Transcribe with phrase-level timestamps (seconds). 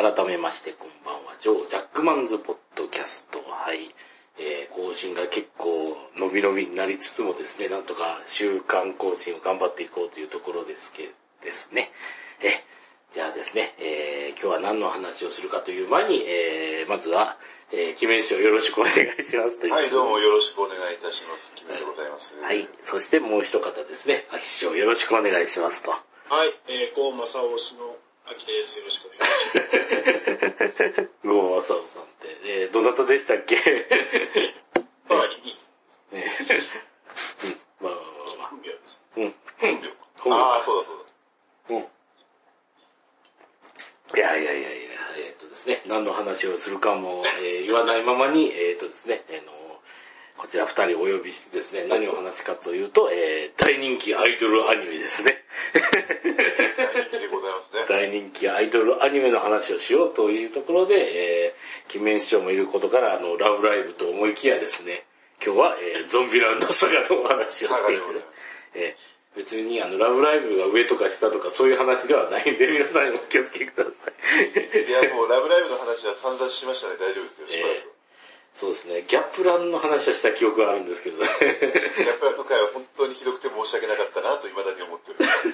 [0.00, 3.44] 改めましてこんばんは、ジョー・ジャックマンズ・ポッドキャスト。
[3.46, 3.94] はい。
[4.38, 11.10] えー、更新が結構伸び伸びになりつつもですね、なんとか週間更新を頑張っていこうというところですけ
[11.44, 11.92] ですね。
[12.40, 12.64] え、
[13.12, 17.36] じゃあですね、えー、今日は何の話をするかという前に、えー、まずは、
[17.70, 19.74] えー、記念書よろしくお願いしますという。
[19.74, 21.52] はい、どうもよろしくお願いいたします。
[21.56, 22.42] キメでございます。
[22.42, 22.66] はい。
[22.82, 25.90] そしてもう一方ですね、秋師匠よろしくお願いしますと。
[25.90, 25.98] は
[26.46, 28.78] い、えー、ゴーマサオ氏の秋です。
[28.78, 31.10] よろしくお願いします。
[31.24, 33.56] ゴーマサオさんって、えー、どなたでしたっけ？
[35.08, 36.14] まあ、いい。
[36.14, 36.30] ね
[37.80, 38.00] うん、まあまあま
[38.34, 38.48] あまあ。
[38.48, 39.00] 本名です。
[39.16, 39.34] うん。
[39.58, 39.94] 本名か。
[40.20, 41.76] 本名ああ、そうだそうだ。
[41.76, 41.82] うん。
[44.18, 44.70] いやいやいやいや、
[45.18, 49.52] えっ、とですね、何の話をするかも、えー言わないままに、えっ、とですね、あの
[50.36, 55.39] こちら二人お呼びしてですね、何を話すかというと、えー大人気アイドルアニメですね。
[55.74, 57.86] 大人気でございますね。
[57.88, 65.04] 大人気アイドルアニメの話をしようというところで、えー、記念師匠もいることから、あの、ラブライブと思いきやですね、
[65.44, 68.26] 今日は、えーゾンビランドサガのお話をしていくサガでございます。
[68.74, 74.90] えー別にあの、ラブライブが上とか下とかそういう話ではないんで、皆さんお気をつけください。
[74.90, 76.94] いや、もうラブライブの話は散々しましたね。
[76.98, 78.00] 大丈夫ですよ、しばらえー
[78.54, 81.22] そうですね、ギャップランの話はした記憶があるんですけど、く。
[81.24, 85.48] ギャップランド会は本当にひどくて申し訳なかったなと未だに思っております。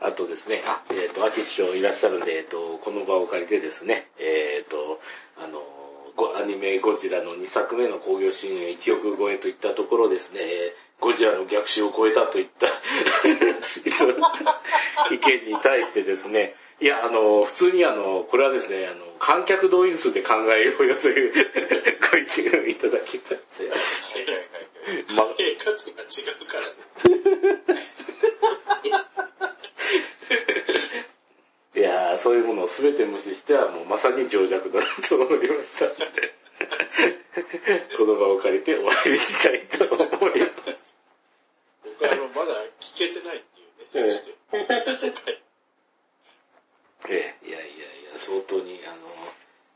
[0.00, 5.00] あとですね、あ、えっ、と、アキ師匠いらっしゃるんで、えっ、と、この場を借りてですね、えっ、と、
[5.36, 5.62] あの、
[6.16, 12.66] ごアニメゴジラの2作目の興行収入1億超えといったところですね、えーゴジラの逆襲を超えたといった
[15.12, 21.32] 意見に対してですね、いや、あの、普通にあの、これはですね、あの、観客動員数で考えようよという
[22.10, 23.68] ご意見をいただきまして。
[25.14, 26.06] ま、えー、数が違
[26.40, 26.68] うからね。
[31.76, 35.84] いやー、そういうものを全て無視してはもうまさに情弱だなと思いました。
[37.98, 39.94] この場を借りて終わりにしたいと思
[40.30, 40.78] います。
[41.84, 43.64] 僕はあの、まだ聞けてないってい
[44.04, 44.22] うね。
[47.10, 47.68] ええ、いやいやい
[48.14, 48.96] や、相当に、あの、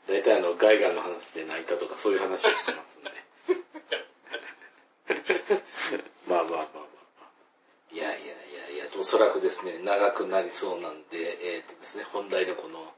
[0.08, 3.10] 大体あの、ガイガンの話で泣いたとかそういう話をしてますんで。
[6.26, 7.28] まあまあまあまあまあ。
[7.92, 12.92] いやいやいやいや、おそらくですね、長くなりそうなんで、えっ、とですね、本題のこの、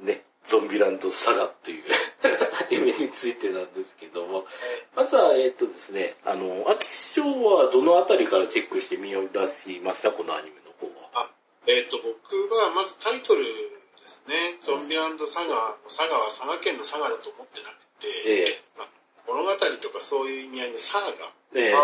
[0.00, 1.84] ね、ゾンビランドサガっていう
[2.24, 4.46] アニメについてなんですけども、
[4.94, 10.12] まずは、えっ、とですね、あの、秋師匠はどのあたりからチェックして見を出しました？
[10.12, 11.10] このアニメの方は。
[11.14, 11.30] あ、
[11.66, 14.58] えっ、と、僕はまずタイトルですね。
[14.60, 18.88] ゾンビランドサガ、サガは佐賀県のサガだと思ってなくて、えまあ
[19.26, 21.76] 物語とかそういう意味合いのサーガ、えええさ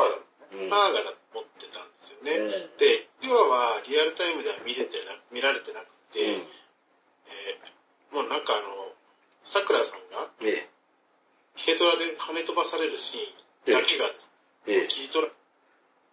[0.52, 0.70] あ、うん。
[0.70, 2.32] サーガだと思ってたんですよね。
[2.38, 2.76] うん。
[2.78, 6.48] で、1話はリアルタイムでは見れてな、見られてなくて、うん。
[7.30, 7.80] えー
[8.10, 8.90] もうなんかあの、
[9.42, 10.68] 桜さんがえ
[11.64, 14.10] 軽トラで跳ね飛ばされるシーンだけが
[14.88, 15.34] 切り取られ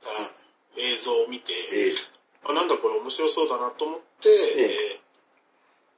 [0.06, 1.94] た映像を見て、ええ、
[2.46, 4.62] あなんだこれ面白そうだなと思って、え
[4.94, 5.02] え。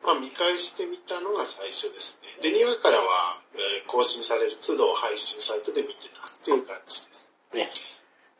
[0.04, 2.50] ーまあ見返してみたのが最初ですね。
[2.50, 7.32] で、2話からは、えー更新される都度配信サイトで見てたっていう感じです。
[7.54, 7.70] ね。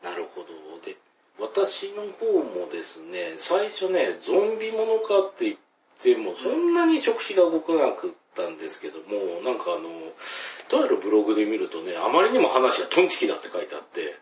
[0.02, 0.46] なるほど。
[0.84, 0.96] で、
[1.38, 5.56] 私の方もですね、最初ね、ゾンビものかって言っ
[6.02, 9.88] ても、そんなに触手が動かなくったんですけども、なんかあの、
[10.68, 14.18] とあるブログで見るとね、あまりにも話がトンチキだって書いてあって、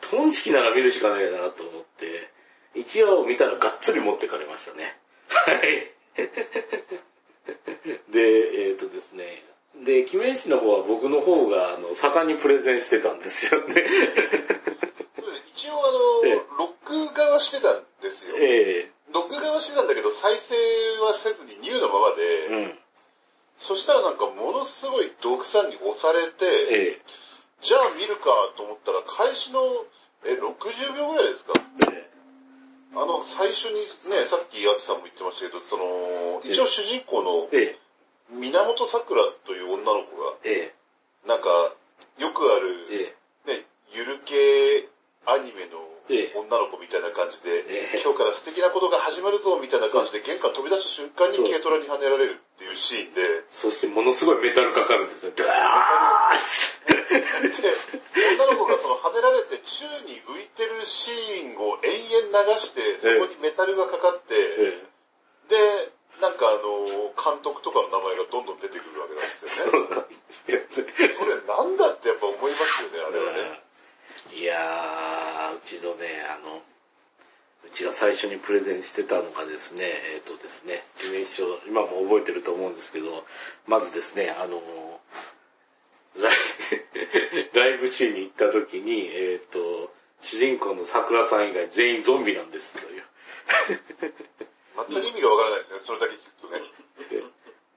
[0.00, 2.30] トンチキなら見るしかないなと思って、
[2.74, 4.96] 一話を見たらがっつり持ってかれましたね。
[5.28, 5.92] はい。
[8.12, 9.44] で、えっ、とですね、
[9.76, 13.84] で、記念誌の方は僕の方が、あの、盛んにプレゼンしてたんですよね。
[15.54, 16.42] 一応あの、ええ。
[16.58, 18.34] 録画はしてたんですよ。
[18.38, 20.54] え録画はしてたんだけど、再生
[21.02, 22.78] はせずにニューのままで、えうん。
[23.56, 27.00] そしたらなんかものすごい毒さんに押されて、え
[27.62, 28.24] じゃあ見るか
[28.56, 29.60] と思ったら開始の、
[30.24, 31.52] え、60秒ぐらいですか？
[31.90, 32.10] ええ。
[32.94, 33.80] あの、最初に
[34.10, 37.78] ね、さっきアキさんも言ってましたけど、その、一応主人公のええ
[38.32, 40.72] 源桜という女の子が、え
[41.26, 41.48] なんか、
[42.18, 43.14] よくあえる、
[43.46, 44.88] えね、ゆる系
[45.26, 46.34] アニメのええ。
[46.34, 48.02] 女の子みたいな感じで、ええ。
[48.02, 55.32] 今日から素敵なことが始まるぞみたいな感じで玄関飛び出した瞬間に軽トラに跳ねられるっていうシーンで、そしてものすごいメタルかかるんですね。
[55.38, 57.70] ドワーッで、
[58.34, 64.82] 女の子がその跳ねられて宙に浮いてるシーンを延々流して、そこにメタルがかかって、え。
[65.46, 71.16] で、なんかあの、監督とかの名前がどんどん出てくるわけなんですえよね。
[71.18, 73.62] これなんだってやっぱ思いますよね、あれはね。
[74.34, 76.62] いやー、うちのね、あの、
[77.64, 79.84] うちチが最初にプレゼンしてたのがですね、
[80.14, 83.24] えっ、とですね、イメージ書、今も覚えてると思うんですけど、
[83.66, 84.60] まずですね、あの、
[86.16, 86.34] ライ
[87.54, 93.04] ライブ中に行った時に、えっ、と、主人公の桜さん以外全員ゾンビなんですという。
[94.76, 96.60] 全く意味がわからないですね、それだけ聞くとね。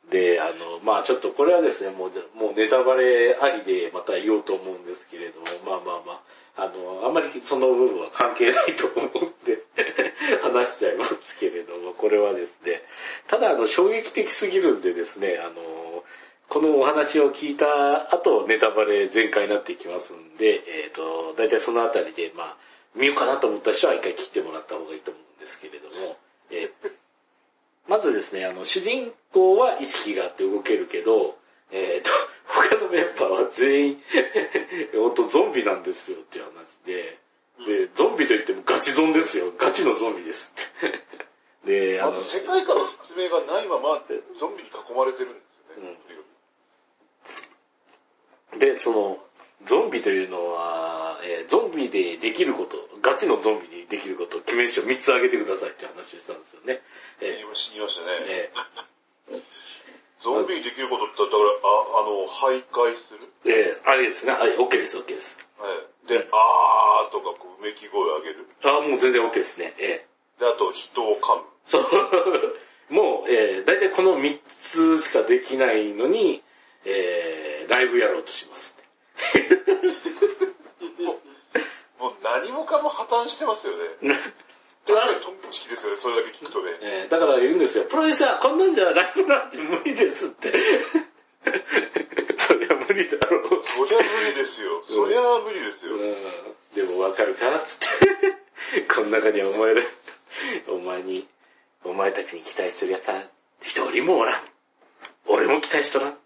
[0.09, 6.21] で、あの、まあちょっとこれはですね、もう、もうネタバレありでまた言おうと思うんですけれども、まあまあま
[6.55, 9.63] あ、あの、あんまりその部分は関係ないと思って
[10.43, 12.83] 話しちゃいますけれども、これはですね、
[13.27, 16.03] ただあの、衝撃的すぎるんでですね、あの、
[16.49, 22.57] このお話を聞いた後、ネタバレ全開になっていきますんで、えっ、と、だいたいそのあたりで、まあ、
[22.93, 26.15] 見ようかなと思った人は一回切ってもらった方がいいと思うんですけれども、
[26.51, 26.93] えー
[27.87, 31.37] まずですね、あの、主人公は意識があって動けるけど、
[31.71, 32.09] えっ、と、
[32.47, 33.97] 他のメンバーは全員、
[34.93, 37.19] ほんとゾンビなんですよっていう話で、
[37.65, 39.51] で、ゾンビといってもガチゾンですよ。
[39.57, 40.89] ガチのゾンビですっ
[41.65, 41.67] て。
[41.95, 44.03] で、あの、まず世界観の説明がないまま、
[44.33, 45.39] ゾンビに囲まれてるんで
[47.29, 47.39] す
[48.55, 48.69] よね。
[48.73, 49.23] で、その、
[49.65, 56.81] ゾンビというのは、えーゾンビでできること、ガチのゾンビにできること、決め書3つ挙げてくださいって話をしたんですよね。
[57.21, 58.07] え言いまし言いましたね。
[59.29, 59.41] ーえ
[60.23, 63.27] ゾンビにできることって言ったら、ああの、徘徊する？
[63.43, 64.31] ーえーあれですね。
[64.31, 65.37] はい、OK です、OK です。
[65.59, 65.69] は
[66.05, 66.07] い。
[66.07, 68.47] で、あーとかこう、うめき声を上げる。
[68.63, 69.73] あ、もう全然 OK ですね。
[69.77, 71.43] えーで、あと、人を噛む。
[71.65, 71.83] そう。
[72.89, 76.41] もう、えー、大体この3つしかできないのに、
[76.85, 78.77] えー、ライブやろうとします。
[82.03, 83.79] もう何もかも破綻してますよね。
[84.85, 86.71] 確かにトンチキですよね、それだけ聞くとね。
[86.81, 87.85] えー、だから言うんですよ。
[87.85, 90.51] プロデューサー、こんなんじゃライブなんて無理ですって。
[92.37, 93.63] そりゃ無理だろう。
[93.63, 94.83] そりゃ無理ですよ。
[94.83, 95.95] そりゃ無理ですよ。
[95.95, 96.15] うん
[96.75, 98.83] でもわかるかつって。
[98.93, 99.83] この中にはお前ら、
[100.67, 101.25] お前に、
[101.85, 103.23] お前たちに期待するやつは
[103.61, 104.41] 一人もおらん。
[105.27, 106.17] 俺も期待しとらん。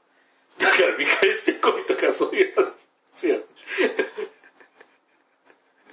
[0.57, 2.71] だから見返してこいとかそういう話で
[3.13, 3.41] すよ。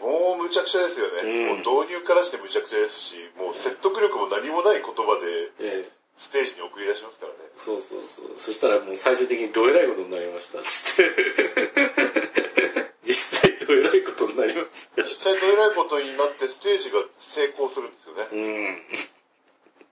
[0.05, 1.25] もうむちゃくちゃですよね。
[1.25, 5.25] うんもう導入からしてむちゃくちゃですし、もう説得力も何もない言葉で
[5.61, 7.39] ええステージに送り出しますからね。
[7.57, 8.31] そうそうそう。
[8.37, 10.69] そしたらもう最終的にどえらいことになりましたって。
[13.05, 15.03] 実際どえらいことになりました。
[15.03, 18.29] 実際どえらいことになってステージが成功するんですよね。
[18.31, 18.83] うん。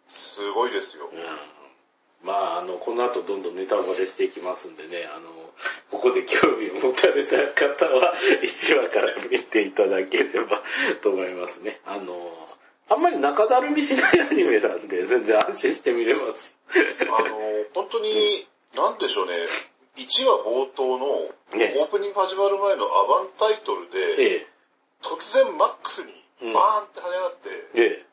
[0.09, 1.11] すごいですよ。
[2.25, 5.29] まあ、あの、この後どんどんネタバレしていきますんでね、あの、
[5.91, 10.63] ここで興味を持たれた方は、 1話から見ていただければ
[11.03, 11.81] と思いますね。
[11.85, 12.33] あの、
[12.89, 16.55] あんまり中だるみしないアニメなんで、全然安心して見れます。
[17.01, 17.39] あの、
[17.75, 19.35] 本当に、なんでしょうね、
[19.97, 24.47] 1話冒頭のオねープニング始まる前のアバンタイトルで、え。
[25.03, 26.13] 突然マックスに
[26.55, 28.07] バーンって跳ね上がって、え、え。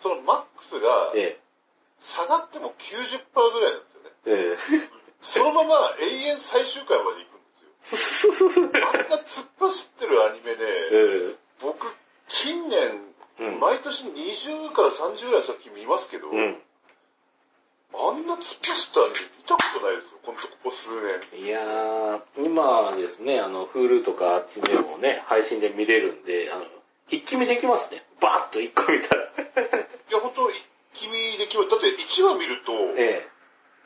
[0.00, 1.41] そのマックスがえ、え
[2.02, 4.10] 下がっても90%ぐらいなんですよね。
[4.26, 8.70] え、えそのまま永遠最終回まで行くんですよ。
[8.90, 10.64] あんな突っ走ってるアニメえ、で、
[11.30, 11.86] え僕、
[12.28, 13.08] 近年、
[13.38, 16.62] うん毎年20から30ぐらい先見ますけど、え、うん。
[17.94, 20.88] あんな突っ走ったアニメ見たことないですよ、ほんとここ数
[21.32, 21.40] 年。
[21.42, 26.66] いやー、今はですね、あの、Hulu とかあっちでもね、配信で見れるんで、あの、
[27.10, 28.02] 一気見できますね。
[28.20, 29.24] バーッと一個見たら。
[29.24, 29.28] い
[30.10, 30.62] や、ほんと、一
[30.94, 31.68] 気見できる。
[31.68, 33.26] だって1話見ると、え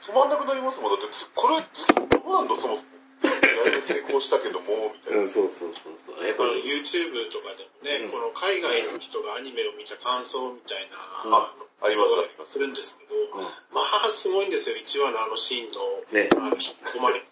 [0.06, 0.90] 止まんなくなりますもん。
[0.94, 2.96] だってつ、これ、ずっとどうなんだ、そもそも。
[3.22, 5.12] だいぶ成功したけども、みたえ。
[5.12, 5.20] いな。
[5.20, 6.26] うん、そうそうそうそう。
[6.26, 11.34] やっぱ YouTube とかでもね、うんこの海外の人がアニメを見た感想みたいな、うん
[11.82, 13.50] ありますありますするんですけど、うんま
[14.06, 15.80] あすごいんですよ、1話のあのシーンの、
[16.12, 17.22] ねあの引っ込まれ。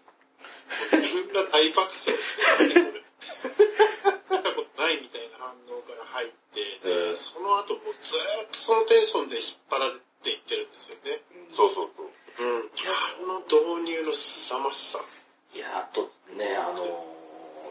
[0.98, 2.14] 自分が大爆笑して、
[2.64, 3.04] 何これ
[5.44, 11.20] 反応から入って、でうんその後もうずーっとそのテンションで引っ張られていってるんですよね。
[11.52, 12.08] そうそうそう。
[12.08, 12.72] うん。
[12.72, 14.98] あの導入の凄まじさ。
[15.54, 16.80] いや、あとね、あのー、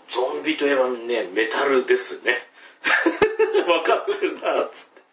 [0.07, 2.47] ゾンビといえばね、メタルですね。
[3.65, 5.03] 分かってるな、つって。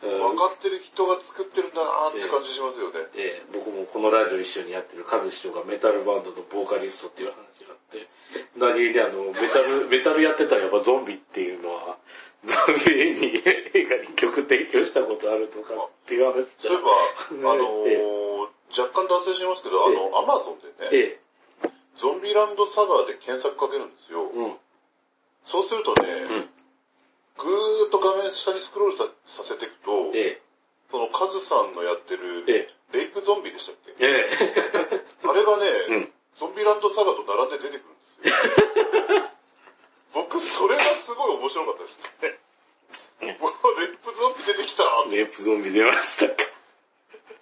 [0.00, 3.10] 分かってる人が作ってるんだなーって感じしますよね。
[3.16, 3.52] ええ。
[3.52, 8.08] 僕もこのラジオ一緒にやってるカズ師匠がメタルバンドのボーカリストっていう話があって、
[8.56, 11.98] 何気にあの、メタル、 メタルやってたらやっぱゾンビっていうのは、
[12.44, 21.20] ゾンビに映画に曲提供したことあるとかっていう話そういえば、あのー、 若干脱線しますけど、あの、アマゾンでね、え
[21.94, 24.30] ゾンビランドサガーで検索かけるんですよ。
[24.34, 24.56] え、うん、
[25.44, 26.48] そうするとね、うん、
[27.36, 30.40] ぐーっと画面下にスクロールささせていくと、え
[30.90, 34.04] そのカズさんのやってる、え、えレイプゾンビでしたっけ？
[34.06, 34.28] え、え
[35.26, 36.12] あれがね、え、うん。
[36.34, 39.30] ゾンビランドサガと並んで出てくるんですよ。
[40.14, 42.38] 僕、それがすごい面白かったですね。
[43.20, 46.34] レップゾンビ出てきたレープゾンビ出ましたか。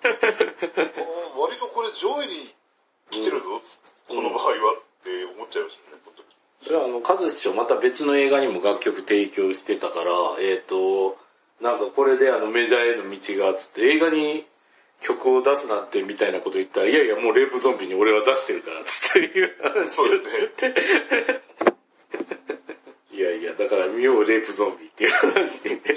[1.36, 2.54] 割とこれ上位に
[3.10, 3.60] 来てるぞ、
[4.08, 6.28] この場合はって思っちゃいましたね、本当に。
[6.72, 11.18] それはあの、カズ師匠また別の映画にも楽曲提供してたから、えっ、と、
[11.60, 14.46] なんかこれであのメジャーへの道がつって映画に
[15.02, 20.74] 曲を出すなんてみたいなこと言ったら、いやいやもうレイプゾンビに俺は出してるからつっていう話をそうですね。
[23.12, 25.82] いやいや、だから見ようレイプゾンビっていう話で、ね、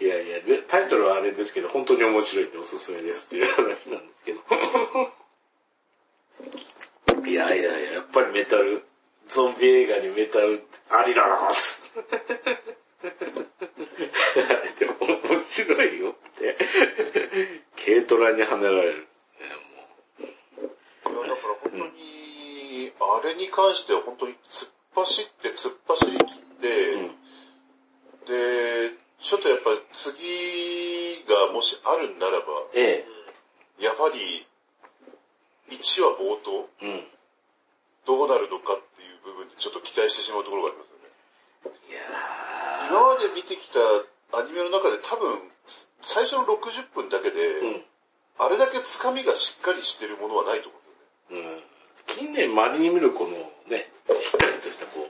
[0.00, 4.40] いやいや、でタイトルはあれですけど、本当に面白いんでおすすめですっていう話なんですけど。
[7.26, 8.84] いやいやいや、ぱりメタル、
[9.28, 11.50] ゾンビ映画にメタルありだな
[14.78, 14.94] でも
[15.28, 16.56] 面白いよって。
[17.84, 19.08] 軽トラに跳ねられる。
[20.20, 20.28] いや、
[21.10, 27.10] だから本当に、あれに関しては本当に突っ走って突っ走り切って、うん
[28.26, 33.04] で、ちょっとやっぱり次がもしあるんならば、え
[33.78, 34.46] やはり、
[35.70, 36.86] 1話冒頭、え。
[36.86, 37.13] うん。
[38.06, 41.08] どうなるのかっていう部分でちょっと期待してしまうところがありますよね。
[41.88, 42.00] いや
[42.90, 43.80] 今まで見てきた
[44.36, 45.38] アニメの中で多分、
[46.02, 47.60] 最初の60分だけで、ー。
[47.60, 47.84] うん。
[48.36, 50.78] あれだけつかみがしっかりしてるものはないと思
[51.30, 51.56] うんだよね。
[51.56, 51.64] うん
[52.06, 53.30] 近年まれに見るこの
[53.70, 55.08] ね、しっかりとしたこ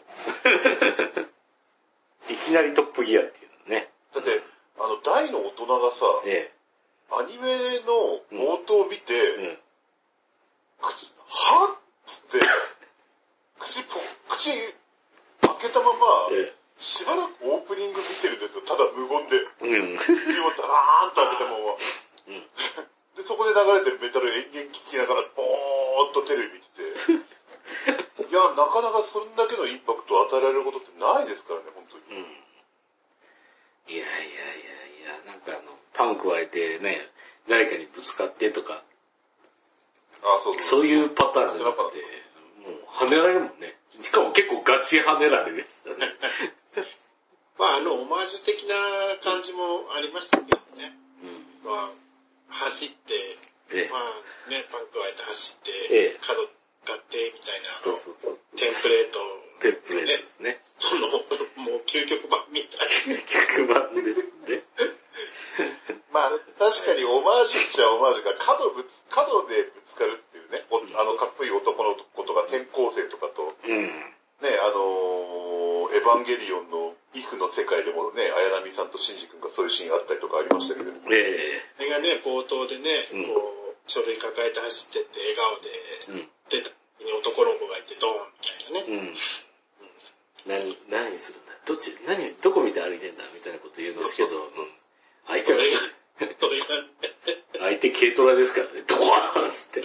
[2.28, 3.90] う、 いきなりトップギアっていうのね。
[4.14, 4.42] だって、
[4.78, 6.52] あの、大の大人がさ、え
[7.10, 9.34] アニメの冒頭を見て、え。
[9.34, 9.58] うん。
[10.82, 12.46] 口はっつって、
[13.64, 18.62] 口ぽ、口開けたまま、えしばらくオープニング見てるんですよ。
[18.66, 19.40] ただ無言で。
[19.62, 19.78] え。
[19.78, 19.96] うん。
[19.96, 20.16] 口を
[20.52, 21.78] ダラーンと開けたまま。
[22.28, 22.42] うん。
[23.16, 27.34] で、そこで流れてるメタル延々聞きながら、ぼーっとテレビ見てて。
[28.26, 32.20] いや、なかなかそんだけのインパクトを与えられることってないですからね、本当に。
[32.20, 32.44] うん。
[33.86, 34.28] いやいやい
[35.14, 37.08] やいや、なんかあの、パン加えてね、
[37.48, 38.82] 誰かにぶつかってとか、
[40.22, 40.62] あ、そうそう。
[40.62, 42.14] そういうパターンじゃなくて、も
[42.70, 43.76] う跳ねられるもんね。
[44.00, 45.96] しかも結構ガチ跳ねられでしたね。
[47.58, 48.74] まああの、オマージュ的な
[49.22, 50.96] 感じもありましたけどね。
[51.22, 51.70] うん。
[51.70, 51.92] ま
[52.50, 53.38] あ、走って、
[53.70, 53.98] ええま。
[53.98, 56.48] あね、パン加えて走って、ええ角
[56.84, 58.38] 買ってみたいな、あのそうそうそう。
[58.56, 59.18] テンプレート、
[59.60, 60.60] テンプレートですね。
[60.78, 63.22] その、もう究極版みたいな。
[63.24, 64.64] 逆版ですね。
[66.14, 73.82] まあ、確かにオマージュっちゃオマージュが角ぶつ、角でぶつかるっていうね、おあのかっこいい男の子とか転校生とかと、うん。
[73.82, 80.94] ね、あのーエヴァンゲリオンのイフの世界でもね、綾波さんとシンジ君がそういうシーンあったりとかありましたけど、え
[81.78, 86.30] それがね、冒頭でね、うんこう、書類抱えて走ってって笑顔で。
[86.50, 88.26] 出た時に男の子がいてドーン
[88.74, 89.14] みたいなね。
[90.46, 90.78] うん。
[90.90, 91.52] 何、何するんだ？
[91.66, 93.24] どっち、何、どこ見て歩いてんだ？
[93.34, 94.50] みたいなこと言うんですけど、そううん
[95.26, 95.58] 相手は、
[96.44, 96.60] それ
[97.58, 99.06] 相手軽トラですからね、ドコー
[99.46, 99.80] ンっつって。
[99.80, 99.84] い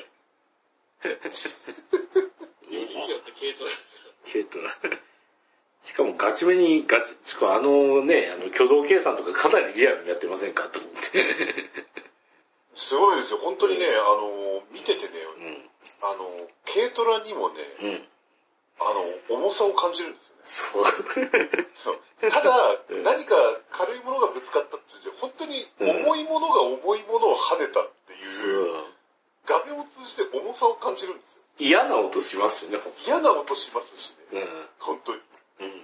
[2.75, 3.71] いよって軽トラ。
[4.31, 4.77] 軽トラ。
[5.83, 10.63] しかもガチめにガチ、しかもあのね、あの挙動計算とかかなりリアルにやってませんか？
[10.65, 10.99] と思って。
[12.75, 15.69] すごいですよ、本当にね、あのー見ててね、うん。
[16.01, 18.07] あのー軽トラにもね、うん。
[18.79, 20.89] あの、重さを感じるんですよね。
[21.83, 22.31] そう。
[22.31, 22.51] ただ、
[22.89, 23.35] うん何か
[23.71, 28.85] 軽いものがぶつかったっていう本当に重いものが重いものを跳ねたっていう、そう
[29.45, 31.41] 画面を通じて重さを感じるんですよ。
[31.59, 34.65] 嫌な音しますよね、嫌な音しますしね、うん。
[34.79, 35.21] 本当に。
[35.61, 35.81] うん。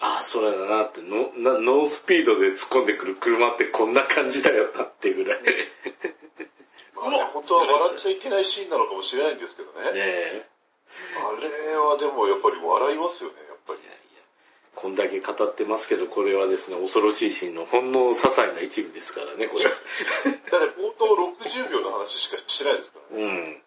[0.00, 5.42] ああ、そうだなってノ、なノースピードで突っ込んでくる車ってこんな感じだよなっていうぐらい。
[5.42, 5.52] ね
[6.94, 9.92] まあね、本当は笑っちゃいけないシーンなのかもしれないんですけどね。
[9.94, 10.48] え。
[11.16, 13.84] あれはでもやっぱり笑いますよね、やっぱりい。
[13.84, 13.98] やいや。
[14.74, 19.64] こんだけ語ってますけど、これはですね、恐ろしいシーンのほんの些細な一部ですからね、これ。
[19.64, 23.24] だって冒頭60秒の話しかしてないですからね。
[23.24, 23.62] うん。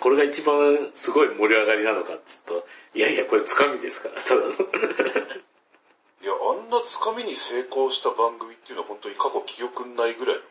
[0.00, 4.50] これが一番すごい盛り上がりなのかっつうと、いやいや、これつかみですから、ただの。
[6.22, 10.42] いや、あんなつかみに成功した番組っていうのは本当に過去記憶にないぐらいの。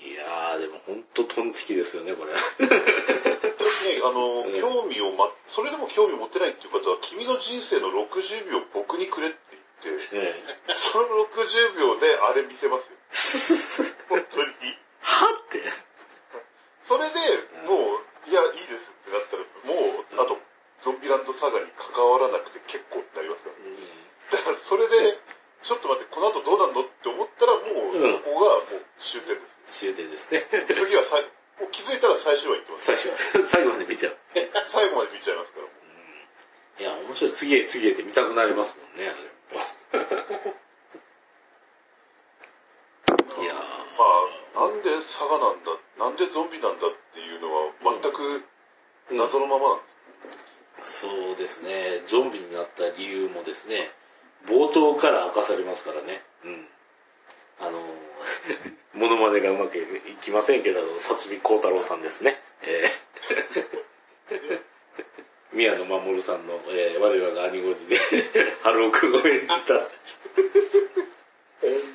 [0.00, 2.32] いやー、でもほんとトンチキですよね、これ。
[2.34, 9.38] あの、うん興味をま、それでも興味を持ってないっていう方は、君の人生の60秒僕にくれって
[9.82, 10.34] 言って、
[10.68, 12.98] えその60秒であれ見せますよ。
[14.08, 14.08] え。
[14.08, 14.46] 本当に。
[15.00, 15.62] はって。
[16.82, 17.14] それで、
[17.66, 20.38] もう、いや、いいですってなったら、もう、あと、
[20.82, 24.38] ゾンビランドサガに関わらなくて結構ってなりますから。
[24.38, 25.18] だから、それで、
[25.62, 29.78] ちょっと待って、この後どうなるのって思ったら、もう、ここがもう終点です。
[29.80, 30.42] 終点ですね。
[30.74, 31.28] 次は最、も
[31.68, 32.84] う気づいたら最終話行ってます。
[32.84, 34.16] 最終話、 最後まで見ちゃう。
[34.66, 37.32] 最後まで見ちゃいますから、いや、面白い。
[37.32, 39.30] 次へ次へって見たくなりますもんね、あれ
[43.42, 43.60] いやま
[44.56, 48.42] あ、なんで佐賀なんだ、なんでゾンビなんだっていうのは、全く
[49.10, 49.84] 謎のままなんで
[50.82, 51.06] す。
[51.06, 53.92] ーそうですね、ゾンビになった理由もですね、
[54.46, 56.22] 冒頭から明かされますからね。
[56.44, 56.68] うん。
[57.60, 57.80] あの、
[58.94, 59.86] モノマネがうまくい
[60.20, 62.40] きませんけど、辰巳幸太郎さんですね。
[62.62, 64.60] えー
[65.52, 67.96] 宮野真守さんの、えー我らが兄御寺で、
[68.62, 69.88] 春尾くんを演じた、本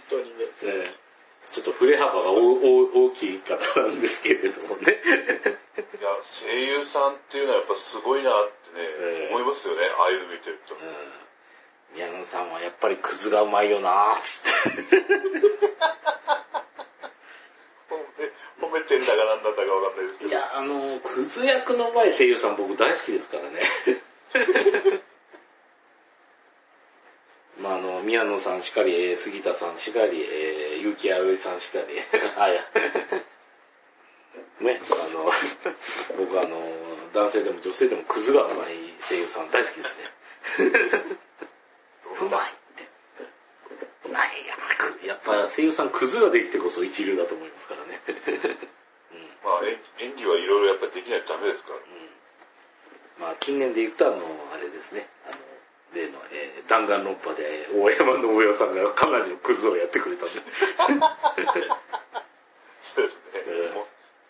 [0.09, 0.45] 当にね。
[0.63, 1.07] えー
[1.49, 5.01] ちょっと振れ幅が大きい方なんですけれどもね。
[5.01, 10.75] いや、声優さんっていうのはやっぱすごいなってね、ええ思いますよね、ああいうの見てると。
[10.75, 10.81] うん
[11.93, 14.77] 宮野さんはやっぱりクズがうまいよなーつって。
[18.59, 20.29] 褒めてんだかなんだかわかんないですけど。
[20.31, 23.61] いや、あの、クズ役の上手い声優さん僕大好きですからね。
[27.59, 31.85] まあ、あの、宮野さんしかり、えー杉田さんしかり、えー、結城葵さんしかり、
[32.37, 32.61] あ、いや。
[34.59, 35.31] ね、あの、
[36.17, 36.71] 僕あの、
[37.13, 40.11] 男性でも女性でもクズがうまい声優さん大好きですね。
[42.21, 44.09] うまいって。
[44.09, 47.99] ないや、くやっぱ声優さんクズができてこそ一流だと思いますからね。
[49.43, 51.79] まあ演演技はいろいろやっぱできないとダメですから。
[53.19, 54.21] まあ、近年で言うと、あの、
[54.53, 55.37] あれですね、あの、
[55.93, 60.31] 例の、えー弾丸論破で、大山信代さんがかなりのクズをやってくれたんで、
[62.81, 63.15] そうです
[63.47, 63.71] ね。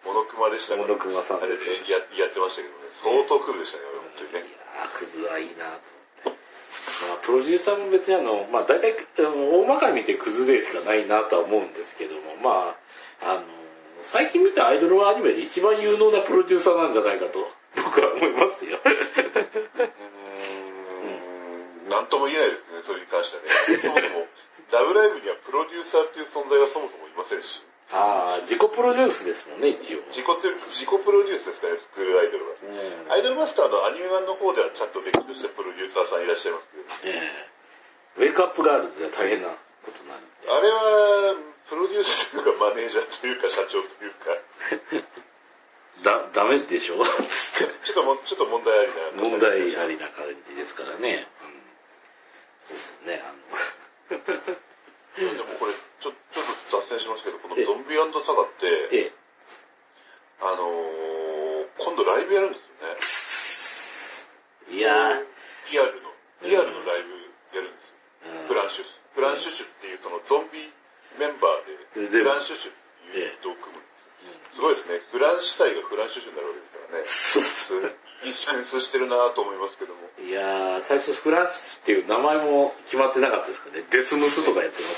[0.06, 2.86] モノクマでしたモノクマさんあれですでややってましたけどね。
[2.94, 4.48] 相当クズでしたね、本当にいやね。
[4.86, 5.97] ー、クズはいいなと
[7.16, 12.76] あ、プロデューサーも別にあの、まあ、大体、大まかに見てクズでしかないなとは思うんですけども、ま
[13.22, 13.44] あ、あの、
[14.02, 18.80] 最近見たアイドルアニメで一番有能なプロデューサーなんじゃないかと、 僕は思いますよ。
[21.90, 23.50] なんとも言えないですね、それに関してはね。
[23.82, 24.28] そもそも、
[24.72, 30.00] ラブライブにはプロデューサーっていう存在がそもそもいませんし、ああ、自己プロデュースですもんね、一応。
[30.12, 32.52] 自己自己プロデュースですかね、スクールアイドルは。
[32.64, 36.68] うんアイドルマスターのアニメ版の方ではちゃんと歴としてプロデューサーさんいらっしゃいます
[37.02, 37.58] けど、ええ
[38.18, 39.56] ウェイクアップガールズで大変なこ
[39.94, 40.50] とになるんで。
[40.50, 41.36] あれは、
[41.70, 44.36] プロデュースというかマネージャーというか社長というか、
[46.04, 47.04] だ、ダメでしょ？
[47.06, 49.30] つってちょっとも、ちょっと問題ありな。
[49.30, 51.28] 問題ありな感じですからね。
[51.42, 51.58] うん、
[52.68, 53.34] そうですね、あ
[54.14, 54.18] の、
[55.38, 55.74] でもこれ、
[56.88, 58.64] 脱線しますけど、このゾンビサガって、
[58.96, 59.14] ええ、
[60.40, 62.60] あのー、今度ライブやるんで
[63.04, 64.32] す
[64.72, 64.80] よね。
[64.80, 65.12] いや
[65.68, 66.16] リアルの、
[66.48, 68.48] リアルのライブやるんですよ。
[68.48, 69.16] ー、フランシュシュ。
[69.16, 70.64] フランシュシュっていうそのゾンビ
[71.20, 72.76] メンバーで、でフランシュシュっ
[73.12, 73.92] ていうユニットを組むんで
[74.56, 74.56] すよ。
[74.56, 75.04] すごいですね。
[75.12, 77.98] 腐乱死体がフランシュシュになるわけですからね。
[78.26, 80.00] いいセンスしてるなと思いますけども。
[80.28, 83.84] いやー、最初フランスっていう名前も決まってなかったですかね。
[83.92, 84.96] デス娘とかやってまし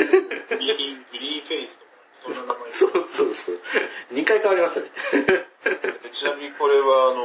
[0.00, 0.44] たよね。
[0.50, 2.70] グリーン、フェイスとか、そんな名前。
[2.70, 3.60] そうそうそう。
[4.12, 4.90] 2回変わりましたね。
[5.22, 7.24] でちなみにこれは、あの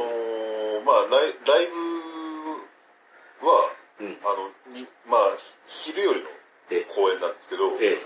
[0.80, 1.66] ーまあライ、ライ
[3.40, 4.18] ブは、うん。
[4.22, 6.28] あの、にまあ、昼よりの
[6.70, 7.98] え公演なんですけど、え、え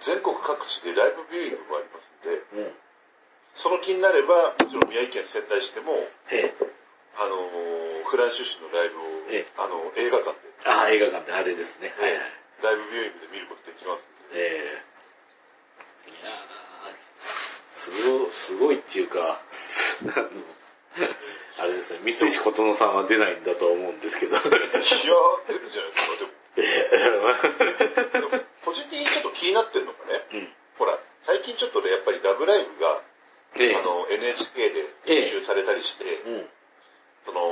[0.00, 2.72] 全国各地でライブビューイングもありますんで、え、うん。
[3.54, 5.92] その気になれば、もちろん宮城県仙台市でも、
[6.30, 6.54] ええ、
[7.16, 10.36] あのーフランシュシュのライブを、ええあの、映画館で、
[10.66, 11.94] ああ、映画館ってあれですね。
[11.96, 12.20] はいはい。
[12.62, 14.82] ライブビューイングで見ることできますんで、え
[16.06, 16.94] えいやー
[17.72, 20.26] すごい、すごいっていうか、あの、
[21.58, 24.32] あれですね、三石琴乃さんは出ないんだとは思うんですけど。
[24.32, 24.52] いやー、
[25.48, 26.30] 出るんじゃないですか、でも。
[28.30, 33.02] でも個人的にちょっと気になってるのがね、うんほら、最近ちょっとね、やっぱりラブライブが、
[33.56, 36.46] ええあの、NHK でええ編集されたりして、うん。
[37.26, 37.42] その、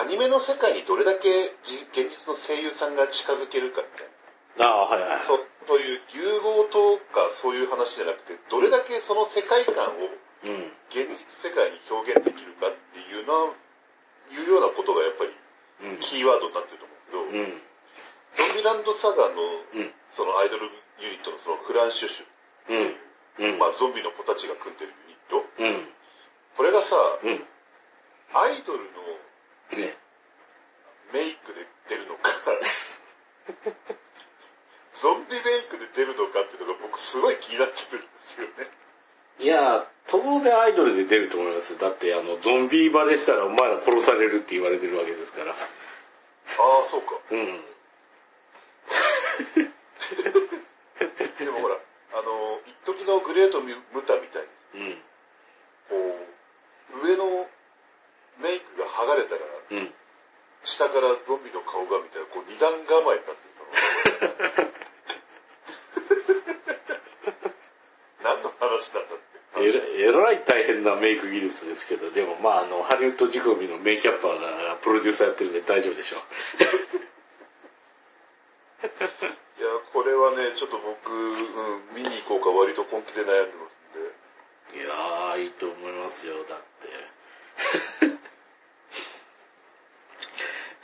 [0.00, 1.28] アニメの世界にどれだけ
[1.68, 4.08] じ現実の声優さんが近づけるかみたい
[4.56, 4.64] な。
[4.64, 5.22] ああ、はいはい。
[5.22, 10.08] そう、そういう融合とかそういう話じゃなくて、どれだけその世界観を
[10.44, 10.72] うん。
[10.88, 13.52] 現実世界に表現できるかっていうの、
[14.32, 15.30] いうようなことがやっぱり
[15.84, 15.96] うん。
[16.00, 16.94] キーワードになってると思
[17.28, 17.60] うんで
[18.32, 18.48] すけど、うん。
[18.48, 19.36] ゾンビランドサガの
[19.76, 19.92] うん。
[20.10, 20.64] そのアイドル
[21.00, 22.24] ユニットのそのフランシュシ
[22.68, 23.52] うん。
[23.52, 23.58] うュ、ん。
[23.58, 25.94] まあゾンビの子たちが組んでるユニット、うん。
[26.56, 27.44] これがさ、うん。
[28.32, 28.86] アイドルの
[29.78, 29.96] ね。
[31.12, 32.30] メイクで出るのか、
[34.94, 38.68] ゾンビメイクで出るのかっていうのが僕すごい気になってるんですよね。
[39.38, 41.78] いや、当然アイドルで出ると思いますよ。
[41.78, 45.52] だって、あの、ゾンビ場でしたらお前ら殺されるって言われてるわけですから。
[45.52, 47.20] ああ、そうか。
[47.30, 47.64] うん。
[51.38, 51.76] でもほら、
[52.14, 54.42] あの、一時のグレート・ムタみたい
[54.74, 55.02] に、うん。
[55.88, 56.33] こう、
[57.02, 57.48] 上の
[58.40, 59.94] メイクが剥がれたら、うん。
[60.64, 63.54] 下からゾンビの顔がみたいな、こう二段構えになってる
[64.62, 64.72] の。
[68.24, 69.24] 何の話なんだって。
[69.56, 76.20] えらえらい大変なメイク技術ですけど、でもまああの、ハリウッド仕込みのメイキャッパーがプロデューサーやってるんで大丈夫でしょう。
[79.60, 81.32] いや、これはね、ちょっと僕、う
[81.92, 84.80] ん、見に行こうか割と本気で悩んでますんで。
[84.80, 86.64] いやー、いいと思いますよ、だって。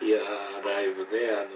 [0.03, 1.49] いやー、ライブね、あの、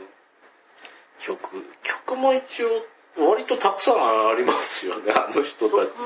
[1.21, 2.87] 曲、曲も一応、
[3.17, 6.01] 割とたくさんありますよね、あの人曲がねたち。、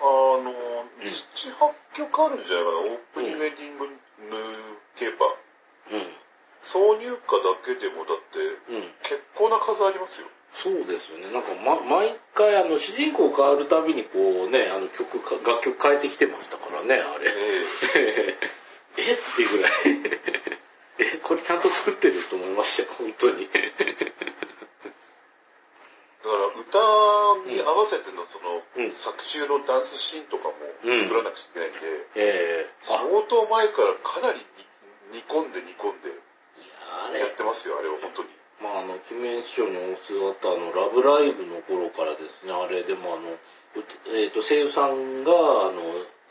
[0.00, 0.04] あ
[0.42, 0.52] の、
[1.02, 2.78] 7、8曲あるんじゃないかな。
[2.78, 3.98] オープニングエンディングヌー
[4.96, 5.28] ケーパー。
[5.90, 6.06] うん。
[6.62, 8.38] 挿入歌だけでもだって、
[8.70, 8.82] うん。
[9.02, 10.28] 結構な数ありますよ。
[10.50, 11.32] そうですよね。
[11.32, 17.30] なんか、ま、毎回、あの、主人公変わるたびに、こうね、あの曲か、楽曲変えてきてましたからね、あれ。
[17.96, 18.38] え
[18.98, 19.72] え っていうぐらい。
[20.98, 23.48] え、これちゃんと作ってると思いましたよ、本当に。
[23.52, 23.72] え
[26.22, 26.78] だから歌
[27.50, 28.90] に合わせてのその、うん。
[28.90, 30.98] 作中のダンスシーンとかもうん。
[30.98, 31.78] 作らなくちゃいけないんで、
[32.16, 32.70] ええ。
[32.94, 34.44] あ、相当前からかなりに
[35.18, 38.28] 煮込んで煮込んでいやってますよ、あれは本当に。
[38.62, 43.38] まああの、キメン師匠にお世話ったあの、ラブライブの頃からですね、あれでもあの、う
[44.14, 45.34] えっ、と、声優さんが、あ
[45.72, 45.82] の、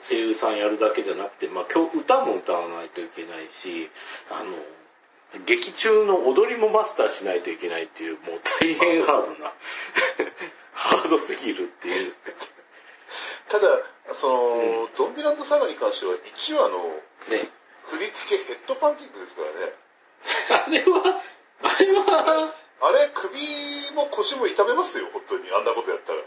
[0.01, 3.89] 声優さんやるだけじゃなくて、まあ今日歌も歌わないといけないし、
[4.29, 9.53] あの、劇中の踊りもマスターしないといけないっていう、もう大変ハードな、
[10.73, 12.13] ハードすぎるっていう。
[13.47, 13.67] ただ、
[14.13, 16.77] その、ゾンビランドサガに関しては1話の
[17.29, 17.49] ね。
[17.91, 19.73] 振り付けヘッドパンキングですからね。
[20.49, 21.21] あれは、
[21.63, 25.51] あれは、あれ、首も腰も痛めますよ、本当に。
[25.51, 26.21] あんなことやったら。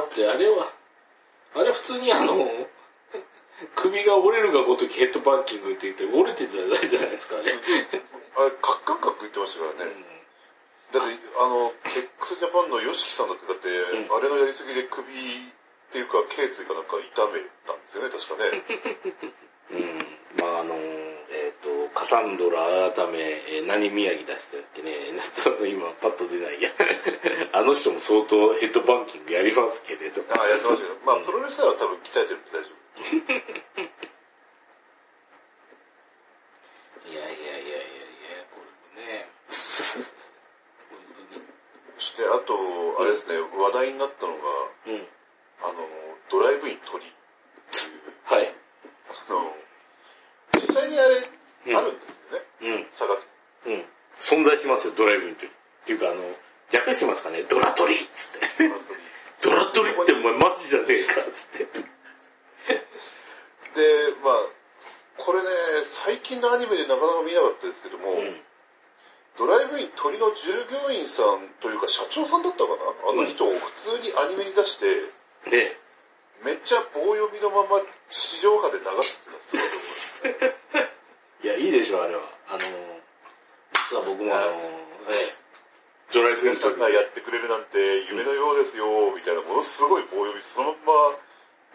[0.00, 0.72] だってあれは、
[1.54, 2.50] あれ普通にあの、
[3.76, 7.52] 首が折れるがごときヘッドパンキングって言って折れてたじゃないですかね。
[8.36, 9.92] あれ、カッカッカック言ってましたからね。
[10.92, 11.72] だって、あの、
[12.18, 15.08] X ジャパンの YOSHIKI さんだって、だって、んあれのやりすぎで首っ
[15.92, 18.64] ていうか、頸椎かなんか痛めたんですよね、確かね。
[19.70, 20.42] うん。
[20.42, 25.14] まああの、えっ、と、カサンドラ改め、えー何宮城出したっけね、
[25.70, 26.70] 今パッと出ないや。
[27.52, 30.22] あの人も相当ヘッドパンキングやりますけれど。
[30.30, 30.98] ああ、やってましたけど。
[31.06, 33.02] まあ、プロレスラーは多分鍛えてるんで大丈い
[37.14, 39.26] やいやいやいやいや、これもね。
[39.48, 39.56] そ
[41.98, 42.54] して、あと、
[43.00, 44.38] あれですね、話題になったのが。
[44.86, 45.06] うん。
[45.62, 45.88] あの、
[46.30, 48.48] ドライブイン鳥っていう、はい。
[48.48, 48.52] あ
[49.32, 49.54] の、
[50.60, 51.16] 実際にあれ、
[51.66, 52.20] うんあるんです
[52.62, 52.84] よね、うん。
[52.86, 53.16] 佐賀
[53.64, 53.74] 県。
[53.74, 54.42] うん。
[54.42, 55.50] 存在しますよ、ドライブインという。
[55.50, 55.52] っ
[55.86, 56.22] ていうか、あの、
[56.72, 58.70] 略してますかね、ドラトリっつって。
[59.42, 61.66] ドラトリ ってお前マジじゃねえか、つって。
[62.74, 64.34] で、まあ、
[65.18, 65.48] これね、
[66.06, 68.40] 最近のアニメでなかなか見なかったですけども、うん。
[69.38, 73.12] ドライブイン鳥の従業員さんというか社長さんだったかな？
[73.12, 74.86] あの人を普通にアニメに出して、
[75.50, 75.76] で、
[76.44, 77.80] めっちゃ棒読みのまま
[78.10, 80.90] 地上波で流すっていうのはすごいと思います。
[81.46, 82.22] いや、いいでしょ、あれは。
[82.48, 84.46] あの、実は僕もあの、
[85.08, 85.40] ええ
[86.12, 91.16] ドライブインさんがやってくれるなんて夢のようですよ、みたいなものすごい棒読み、そのまま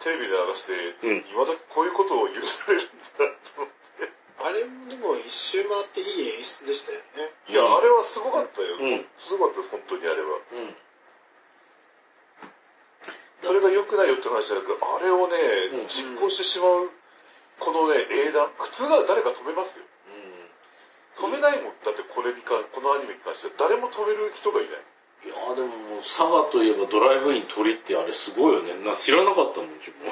[0.00, 0.72] テレビで流して、
[1.06, 2.92] うん今時こういうことを許されるんだ
[3.54, 4.12] と思って。
[4.38, 7.32] あれもでも一周回っていい演出でしたよね。
[7.48, 8.76] いや、あれはすごかったよ。
[8.76, 10.38] うんすごかったです、本当にあれは。
[10.52, 10.76] うん。
[13.42, 15.36] それが良くないよって話じゃなくあれをね、
[15.82, 16.90] うん実行してしまう、
[17.58, 18.50] このね、英断。
[18.58, 19.84] 普通なら誰か止めますよ。
[21.16, 21.72] 止めないもん。
[21.82, 24.84] だってこれにか、このアニメに関しては誰も止める人がいない。
[25.26, 28.78] いやでももう、佐賀といえばドライブイン鳥ってあれすごいよね。
[28.86, 30.06] な知らなかったもん、自分。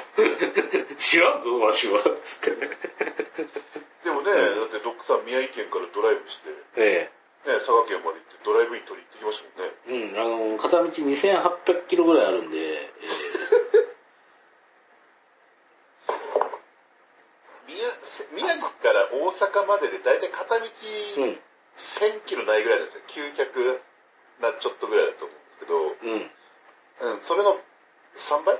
[0.99, 2.03] 知らんぞ、わしは。
[2.21, 2.51] つって。
[2.51, 7.11] でもね、だってドックさん宮城県からドライブして、え
[7.47, 9.73] ね、佐賀県まで行ってドライブイン取り行ってきましたもんね。
[9.87, 9.91] え。
[9.93, 12.91] うん、あの、片道2800キロぐらいあるんで、え
[17.67, 20.69] 宮せ宮城から大阪まででだいたい片道え
[21.21, 21.39] うん、
[21.77, 23.01] 1000キロないぐらいですよ。
[23.07, 23.79] 900
[24.39, 25.89] なちょっとぐらいだと思うんですけど、う
[27.09, 27.13] ん。
[27.13, 27.57] うん、それの
[28.15, 28.55] 3倍？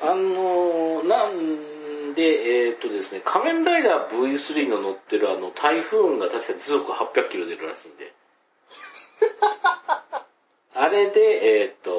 [0.00, 8.12] あの、なんで、えーっとですね、仮面ライダー V3 の乗ってるあの、台風が確か時速800キロ出るらしいんで。
[10.74, 11.96] あれで、えーっと、800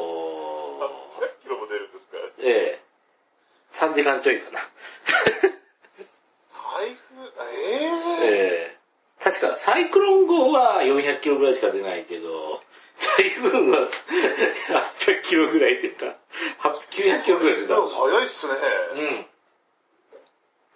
[1.43, 2.17] キロも出るんですか？
[2.17, 2.23] ら。
[2.39, 2.81] ええ
[3.73, 4.59] 3時間ちょいかな。
[4.59, 4.69] 台
[6.95, 7.05] 風、
[7.39, 7.55] あえ
[8.25, 8.27] ええ
[8.71, 8.77] え
[9.19, 12.61] 確か、サイクロン号は400キロぐらいしか出ないけど、
[13.17, 13.87] 台風は
[14.99, 16.05] 800キロぐらい出た。
[16.91, 17.75] 900キロぐらい出た。
[17.75, 18.53] 早いっすね。
[18.95, 19.25] うん。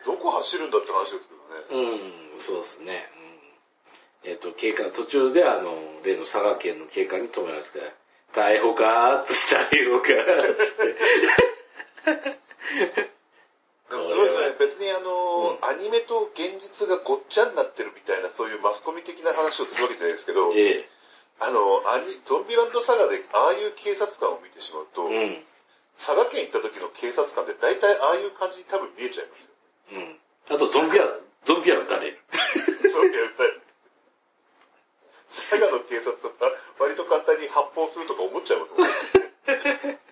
[0.05, 1.85] どこ走るんだって話ですけどね。
[2.33, 3.09] うん、そうですね。
[4.23, 5.71] うん、えっ、と、警官、途中であの、
[6.03, 7.69] 例の佐賀県の警官に止められて、
[8.33, 10.73] 逮捕かーっつって、逮捕かーっつ
[12.23, 13.16] って。
[13.89, 14.55] でもすごいですね。
[14.59, 20.85] 別にあの、うんアニメと現実がごっちゃになってるみたいな、そういうマスコミ的な話をするわけじゃないですけど、え
[21.39, 25.25] あの、アニゾンビランドサガでああいう警察官を見てしまうと、え。
[25.25, 25.43] うん。
[25.97, 29.53] 佐賀県行った時の警察官って大体ああいう感じに多分見えちゃいますよ。
[29.93, 30.55] うん。
[30.55, 32.19] あと、ゾンビは、ゾンビは撃たれる。
[32.89, 33.27] そういう
[35.27, 36.33] 佐賀の警察は
[36.79, 39.99] 割と簡単に発砲するとか思っちゃいますもんね。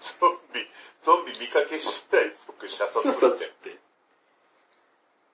[0.00, 0.60] ゾンビ、
[1.02, 3.78] ゾンビ見かけ次第即射殺するって。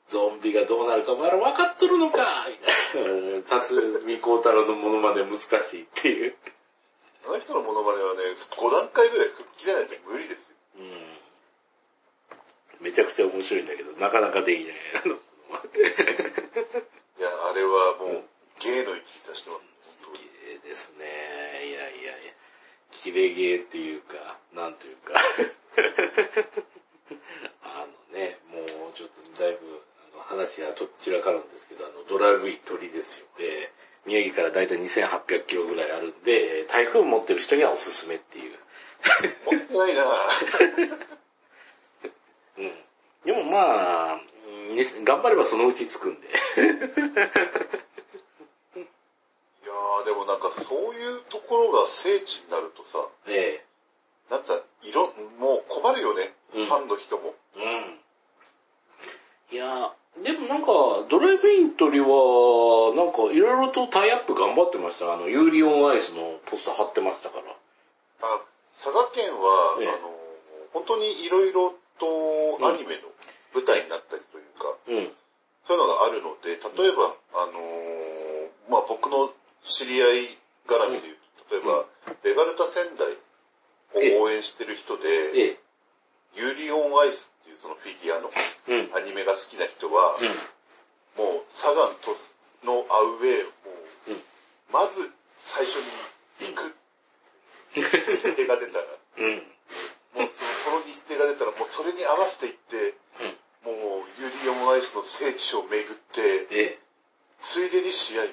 [0.08, 3.42] ゾンビがどうなるかお前ら分かっとるのかみたいな。
[3.42, 6.34] 辰巳孝太郎のものまで難しいっていう。
[7.24, 7.30] な。
[7.30, 10.56] あの人のモノマネはね、5段階ぐらい吹っ切れないと無理ですよ。
[10.78, 10.82] う
[12.82, 12.84] ん。
[12.84, 14.74] めちゃくちゃ面白いんだけど、なかなかできない。
[15.04, 15.18] あ のい
[17.22, 18.24] や、あれはもう、
[18.60, 19.62] 芸の域に達してます。
[20.02, 20.28] 本当に。
[20.28, 21.04] 綺麗ですね。
[21.68, 22.32] いやいやいや。
[23.02, 24.16] 綺麗ゲーっていうか、
[24.54, 25.14] なんというか。
[27.62, 29.82] あのね、もうちょっとだいぶ
[30.14, 33.26] あの話がとっちらかるんですけど、あのドライブイン鳥ですよ。
[33.38, 38.58] えー宮城からだいたい2800キロぐらいあるんで、えー台風持ってる人にはおすすめっていう。
[39.50, 40.06] 持ってないなぁ。
[42.58, 42.72] うん。
[43.24, 44.20] でもまあ、
[45.04, 46.26] 頑張ればそのうち着くんで。
[46.26, 53.64] いやー、でもなんかそういうところが聖地になるとさ、 え
[54.30, 55.06] なんつうの色、
[55.38, 57.34] もう困るよね、うんファンの人も。
[57.56, 57.98] え
[59.50, 59.56] うん。
[59.56, 65.12] いや、でもなんか、ドライブイン鳥は、なんかいろいろとタイアップ頑張ってました。
[65.12, 67.50] あの、ユーリオンアイスのポスター貼ってましたから。
[68.22, 68.44] あ
[68.76, 70.14] 佐賀県は、ええあの、
[70.72, 73.02] 本当にいろいろとアニメの
[73.54, 75.12] 舞台になったりというか、うん。
[75.66, 78.24] そういうのがあるので、例えば、あのー
[78.70, 79.30] まあ、僕の
[79.66, 81.16] 知り合い絡みで言う
[81.48, 81.84] と、例えば、
[82.22, 83.16] ベガルタ仙台を
[83.94, 85.58] 応援してる人で、ええ。
[86.34, 88.96] ユーリオンアイスっていうそのフィギュアのうん。
[88.96, 90.28] アニメが好きな人は、うん。
[91.24, 92.16] もう、サガンと
[92.66, 93.46] のアウェイを、
[94.72, 95.84] まず最初に
[96.48, 96.74] 行く。
[97.74, 98.84] 日程が出たら、
[99.18, 99.34] うん。
[100.14, 100.30] もう
[100.64, 102.94] その日程が出たら、もうそれに合わせて行って、
[103.64, 103.74] もう
[104.20, 106.78] ユーリオンアイスの聖地を巡って、ええ。
[107.40, 108.22] ついでに試合。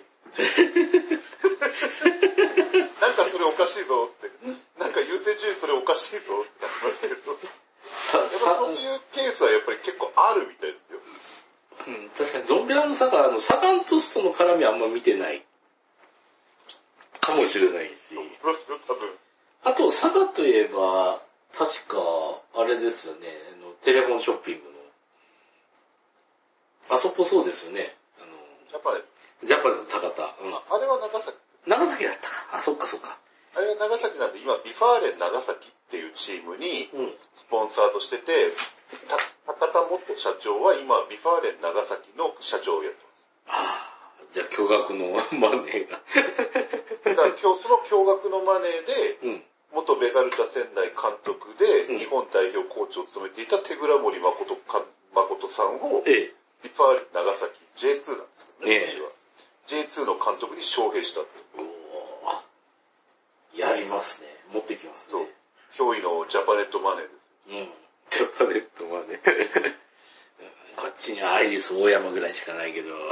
[3.02, 4.32] なんかそれおかしいぞって。
[4.91, 7.15] なんか優先順位それおかしいぞってなりますけど。
[8.27, 10.99] そういうケースはやっぱり結構あるみたいですよ。
[11.88, 15.43] うん、確かにゾンビランドサガ、あの、サガントスとの絡みあんま見てない。
[17.21, 18.01] かもしれないし。
[18.12, 19.10] そうですよ、多分。
[19.63, 21.21] あと、佐賀といえば、
[21.54, 21.97] 確か、
[22.56, 24.71] あれですよね、あの、テレフォンショッピングの。
[26.89, 27.95] あそこそうですよね。
[28.19, 28.23] あ
[28.73, 28.99] やっぱね、
[29.41, 30.36] の、ジャパンの高田。
[30.43, 30.54] うん。
[30.54, 31.38] あれは長崎。
[31.65, 32.58] 長崎だったか。
[32.58, 33.17] あ、そっかそっか。
[33.55, 37.13] あれは長崎なんで、今、 V・ファーレン長崎っていうチームにうん。
[37.35, 38.51] スポンサーとしてて、
[39.07, 39.17] た
[39.59, 42.99] 高田元社長は今、 V・ファーレン長崎の社長をやって
[43.47, 45.99] ああ、じゃあ巨額のマネーが。
[45.99, 46.15] ます。
[47.03, 49.43] だから今日、その驚愕のマネーで、うん。
[49.73, 54.83] 元ベガルタ仙台監督で、うん日本代表コーチを務めていた手倉森誠か
[55.15, 56.33] 誠さんを、ええ。
[56.63, 59.11] V・ファーレン長崎 J2 なんですけどね、ええ私は。
[59.67, 61.29] J2 の監督に招聘したって。
[61.57, 61.70] おー
[63.55, 64.27] やりますね。
[64.53, 65.29] 持ってきますそうね。。
[65.77, 67.31] 驚異のジャパネットマネーです。
[67.49, 67.69] うん。
[68.11, 69.21] ジャパネットはね。
[69.23, 69.29] う
[69.71, 69.73] ん
[70.75, 72.95] こっちにはアイリス大山ぐらいしかないけど。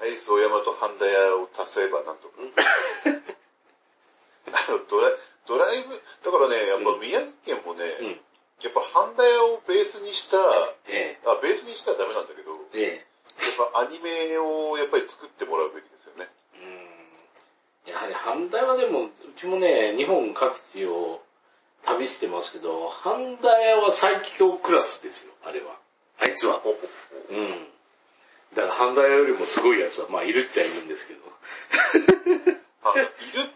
[0.00, 2.34] アイス大山とハンダ屋を足せばなんとか。
[4.52, 8.08] あのドライドライブ、だからね、やっぱ宮城県もね、うん。
[8.62, 10.36] やっぱハンダ屋をベースにした、
[10.86, 12.80] えあ、ベースにしたらダメなんだけど、え。
[12.80, 13.06] ええ。
[13.46, 16.28] やっぱアニメをやっぱり作ってもらうべきですよね。
[17.90, 17.94] うん。
[17.94, 21.22] やはり阪大はでも、うちもね、日本各地を
[21.84, 25.78] 旅してますけど、阪大は最強クラスですよ、あれは。
[26.20, 26.54] あいつは。
[26.54, 26.70] ほ
[27.30, 27.66] うん。
[28.54, 31.20] だから阪大よりもすごいやつは、まあいるっちゃいるんですけど。
[32.82, 33.10] あ、いるっ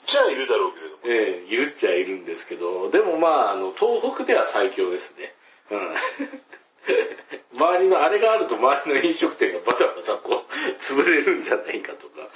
[0.06, 0.98] ちゃいるだろうけれども。
[1.04, 5.34] ええいるっちゃいるんですけど、でもまあ、あの、東北では最強ですね。
[5.70, 5.94] うん。
[7.56, 12.28] 周りの、あれがあると周りの飲食店がバタバタこう、潰れるんじゃないかとか。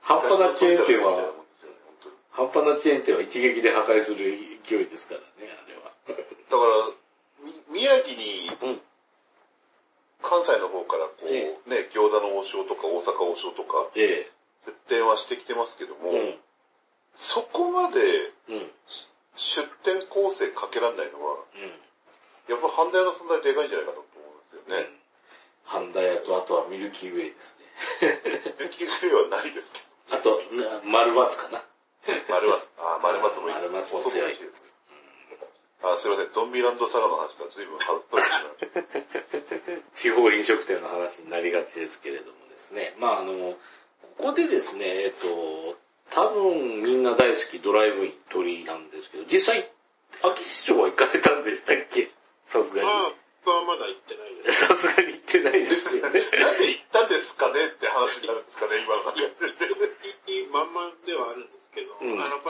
[0.00, 1.37] 半端なチェーン店は、本
[2.38, 5.90] 半端なチェーン店は一撃で破壊する勢いですからね、あれは。
[6.06, 6.94] だから、
[7.74, 8.80] み宮城にうん。
[10.22, 14.30] 関西の方からこう、えね、餃子の王将とか大阪王将とかえ
[14.66, 16.38] 出店はしてきてますけども、え。
[17.16, 17.98] そこまで
[18.48, 18.54] うん。
[18.54, 18.70] うん。
[19.34, 22.54] 出店構成かけられないのは、うん。
[22.54, 24.86] やっぱハンダ屋の存在でかいんじゃないかなと思うんですよね。
[25.64, 27.66] ハンダ屋と、あとはミルキーウェイですね。
[28.70, 29.72] 雪国はないです
[30.08, 31.62] けあと、な丸松かな。
[32.28, 32.70] 丸松。
[32.78, 33.72] あ、丸松もいいです。
[33.72, 34.38] 丸松も強い
[35.82, 36.30] あ、すいません。
[36.30, 39.82] ゾンビランドサガの話が随分外れてしまいました。
[39.94, 42.94] 地方飲食店の話になりがちですけれどもですね。
[42.98, 43.56] まああの、
[44.18, 45.76] ここでですね、えっと、
[46.10, 49.70] 多分みんな大好きドライブイン鳥なんですけど、実際、
[50.22, 52.10] 秋市長は行かれたんでしたっけ
[52.46, 54.66] さすがまあに。、僕はまだ行ってないです。
[54.66, 56.02] さすがに行ってないですよね。
[56.02, 56.18] なんで
[56.68, 59.28] 行ったんですかねって話になるんですかね、今の中で。
[60.28, 62.40] いいまんまではあるんですけど、うんあの、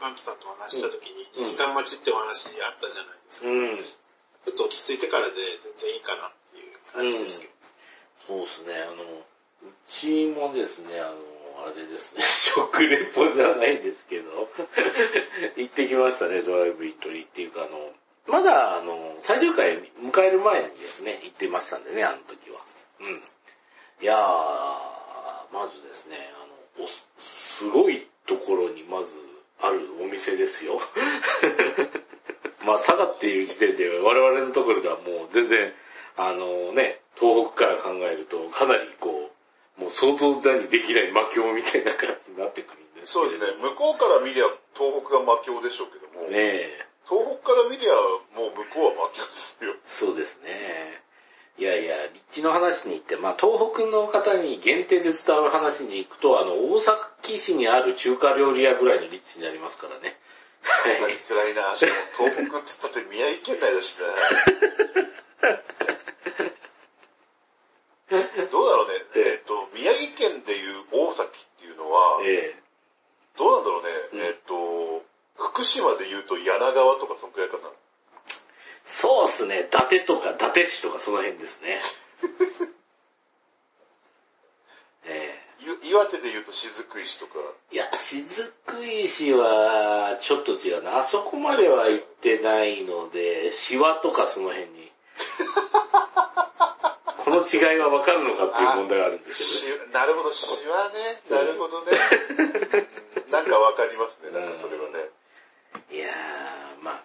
[0.00, 3.48] この間ね、ドカンプさんとお話しした時に、うん2時間待ちってお話あったじゃないですか。
[3.48, 3.76] うん。
[3.76, 7.52] ちょっと落ち着いてからで全然いいかなっていう感じですけど。
[8.26, 12.24] そうですね、あの、うちもですね、あの、あれですね、
[12.56, 14.48] 食レポじゃないんですけど、
[15.56, 17.92] 行ってきましたね、ドライブイントリーっていうか、あの、
[18.26, 22.60] まだ、あの、最終回迎える前にですね、行ってましたんでね、あの時は。
[23.00, 23.22] うん。
[24.00, 29.14] いやー、まずですね、あの、おすごいところにまず
[29.62, 30.80] あるお店ですよ。
[32.64, 35.72] まあ、佐賀っていう時点で我々のところではもう全然、
[36.16, 39.30] あのね、東北から考えるとかなりこ
[39.78, 43.46] う、もう想像だにできない魔境みたいな感じになってくるんですそうですね。
[43.62, 44.44] 向こうから見りゃ
[44.74, 47.94] 東北が魔境でしょうけども、ねえ、東北から見りゃ
[48.36, 49.74] もう向こうは魔境ですよ。
[49.86, 51.02] そうですね。
[51.60, 60.16] いやいや、立地の話に行って、まあ東北の方に限定で伝わる話に行くと、あの、大崎市にある中華料理屋ぐらいの立地になりますからね。
[60.62, 61.14] はいわかり。
[61.14, 61.76] づらいな。
[61.76, 64.06] しかも東北って言ったって宮城県内だしな。
[68.50, 68.94] どうだろうね。
[69.16, 72.62] えっと、宮城県でいう大崎っていうのは、ええ
[73.36, 73.88] どうなんだろうね。
[74.12, 75.04] うんえっと、
[75.36, 77.70] 福島で言うと柳川とかそんくらいかな。
[78.90, 79.60] そうっすね。
[79.60, 81.80] 伊達とか伊達市とかその辺ですね。
[85.06, 85.38] え
[85.84, 87.34] い岩手で言うと雫石とか。
[87.70, 90.98] えいや、雫石はちょっと違うな。
[90.98, 94.90] あそこまでは行ってないので、シワとかその辺に。
[97.18, 99.90] この違いはわかるのかっていう問題があるんですけどね。
[99.92, 101.22] しなるほど、しわね。
[101.30, 101.92] なるほどね。
[102.38, 104.30] う んなんかわかりますね。
[104.30, 105.08] なんかそれはね。
[105.92, 107.00] いやー、ま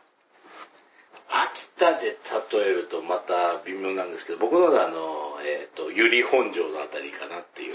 [1.82, 2.18] あ、秋田で
[2.62, 7.74] 例えるとまた微妙なんですけど、僕のはあの、えっ、と、ゆり本庄のあたりかなっていう。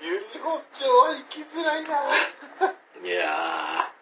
[0.00, 2.14] ゆりほ町は行きづらいな。
[3.04, 3.92] いや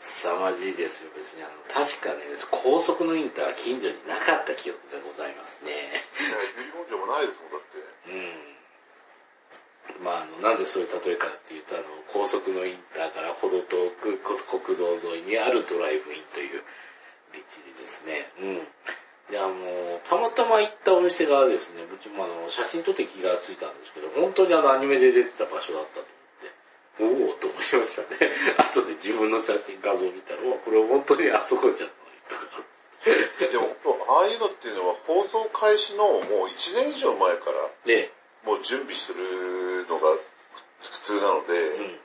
[0.00, 1.42] ー、凄まじいですよ、別に。
[1.42, 6.02] あの、確かね、高速のインターは近所になかった記憶がございますね。
[6.58, 7.78] ゆりほ町もないですもん、だって。
[8.08, 8.55] うん。
[10.02, 16.62] まあ、あの、なんでそういう例えかっていうと、あの、高速のインターからほど遠くこ国道沿いにあるドライブインという
[17.32, 18.30] 立地でですね。
[18.40, 18.68] うん。
[19.30, 19.54] で、あの、
[20.04, 26.06] たまたま行ったお店がですね、うちもあの、写真撮って気がついたんですけど、本当にあの、アニメで出てた場所だったと
[27.00, 28.32] 思って、おおと思いましたね。
[28.58, 31.94] 後で自分の写真画像見たら、うわこれ本当にあそこじゃない
[32.28, 32.62] とか。
[33.06, 33.76] でも、
[34.18, 38.12] ああいうのっていうのは放送開始のもう1年以上前からで、
[38.46, 40.06] もう準備するのが
[40.80, 41.98] 普通なので、うん。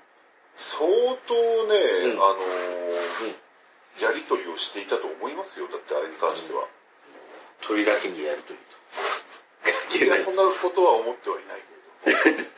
[0.55, 0.85] 相
[1.27, 1.33] 当
[1.67, 3.41] ね、うんあのー
[3.99, 5.67] やりとりをしていたと思いますよ。
[5.67, 6.65] だってあれに関しては。
[7.61, 8.65] 鳥だけにやるとりと。
[9.99, 12.49] 関いや、そんなことは思ってはいないけれど。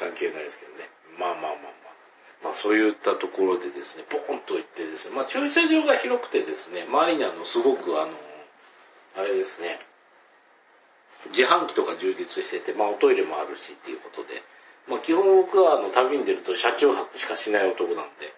[0.00, 0.90] 関係ないですけどね。
[1.18, 1.72] まあまあまあまあ。
[2.42, 8.12] まあそういったところでですね、ポーンと行ってですね、まあ駐車場が広くてですね、周りにあの、すごくあの、
[9.16, 9.78] あれですね、
[11.30, 14.42] 自販機とか充実してて、まあおトイレもあるしっていうことで、
[14.88, 18.32] まあ基本僕はあの、旅に出ると車中泊しかしない男なんで、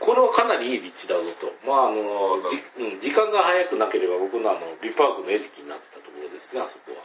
[0.00, 1.52] これはかなりいい立地だぞと。
[1.66, 7.02] まああの、じうん、時間が早くなければ僕のあの、ビパークの餌食になってたところですね、あそこは。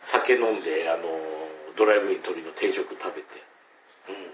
[0.00, 1.04] 酒飲んで、あの、
[1.76, 3.26] ドライブイン鳥の定食食べて。
[4.08, 4.32] うん。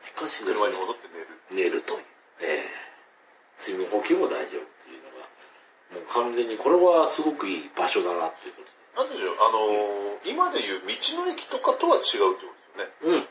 [0.00, 1.08] しかしですね車に、戻って
[1.50, 1.70] 寝る。
[1.70, 2.00] 寝るという。
[2.40, 2.86] ええ
[3.58, 5.26] 水分補給も大丈夫というのが、
[5.94, 13.14] もう完全にこれはすごくいい場所だなっていうことなんでしょう、あのー今でいう道の駅とかとは違うってことですよね。
[13.14, 13.28] うん。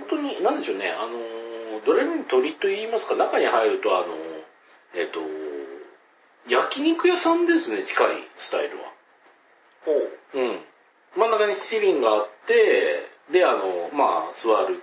[0.00, 4.44] 本当に、なんでしょうね、あのー、ドライブイン鳥と言いますか、中に入ると、あのー、
[4.94, 5.20] えっ、と、
[6.48, 8.84] 焼肉屋さんですね、近いスタイルは。
[9.84, 10.40] ほう。
[10.40, 10.60] うん。
[11.16, 14.82] 真ん中に七輪があって、で、あの、まあ、座る。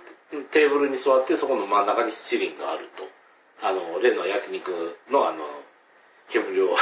[0.50, 3.04] テーブルに座って、そこの真ん中に七輪があると。
[3.60, 5.44] あの、例の焼肉のあの、
[6.28, 6.74] 煙を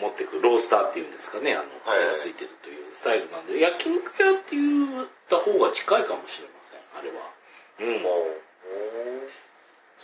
[0.00, 7.30] 持ってくロースターっていうんですかね、あの、はいはいがついてるというスタイルなんで、焼肉屋って言った方が近いかもしれません、あれは。
[7.80, 8.02] うん。
[8.02, 8.08] ほ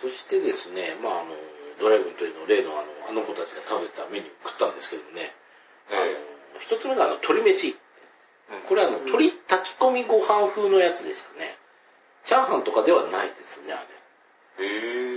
[0.00, 1.30] そしてですね、まああの、
[1.78, 5.32] ドライブというの例のあの、あの子たちが食べたメニュー食ったんですけどもね、
[5.90, 5.94] あ
[6.54, 7.76] の、一つ目があの、鶏飯。
[8.68, 11.56] これはあの、鶏炊き込みご飯風のやつでしたね。
[12.24, 13.84] チャーハンとかではないですね、あ
[14.58, 14.66] れ。
[14.66, 15.11] へうぇん。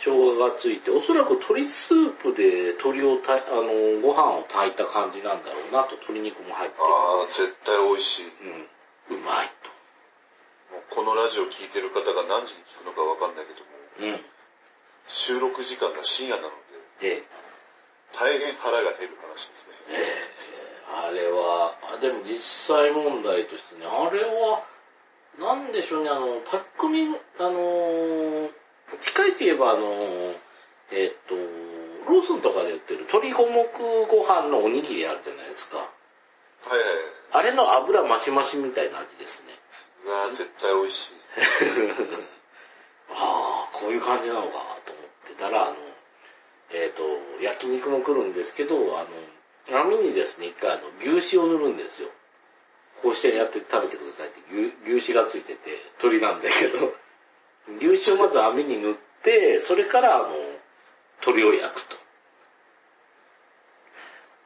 [0.00, 6.84] 生姜がついて、おそらく鶏スープで鶏をた、あの、ご飯を炊いた感じなんだろうなと、鶏肉も入ってあ
[7.22, 8.24] あ、絶対美味しい。
[8.24, 8.66] る。
[9.10, 9.16] うん。
[9.16, 9.50] うまい
[10.70, 13.66] もうこのラジオ聞いてる方が何時に聞くのかわかんないけども、
[13.98, 14.06] と。
[14.06, 14.20] うん。
[15.08, 16.48] 収録時間が深夜なの
[17.00, 17.22] で、で、
[18.16, 19.74] 大変腹が減る話ですね。
[19.88, 22.36] えー、あれは、あでも実
[22.74, 24.64] 際問題としてね、あれは、
[25.38, 28.50] なんでしょうね、あの、炊き込み、あのー、
[29.00, 30.34] 近いといえばあのー、
[30.92, 31.34] えっ、と、
[32.10, 33.64] ローソンとかで売ってる鶏五目
[34.06, 35.78] ご飯のおにぎりあるじゃないですか。
[35.78, 35.88] はい
[36.68, 36.78] はい。
[37.32, 39.52] あれの油マシマシみたいな味ですね。
[40.04, 41.12] うわー絶対美味しい。
[43.12, 44.48] ああ、こういう感じなのか
[44.84, 45.76] と思ってたら、あの、
[46.72, 47.02] えっ、と、
[47.42, 49.06] 焼肉も来るんですけど、あ
[49.70, 52.10] の、網にですね、一回あの、牛脂を塗るんですよ。
[53.02, 54.40] こうしてやって食べてくださいって
[54.84, 56.94] 牛牛脂がついてて、鶏なんだけど、
[57.68, 60.34] 牛脂をまず網に塗って、それからあの、
[61.20, 61.96] 鶏を焼くと。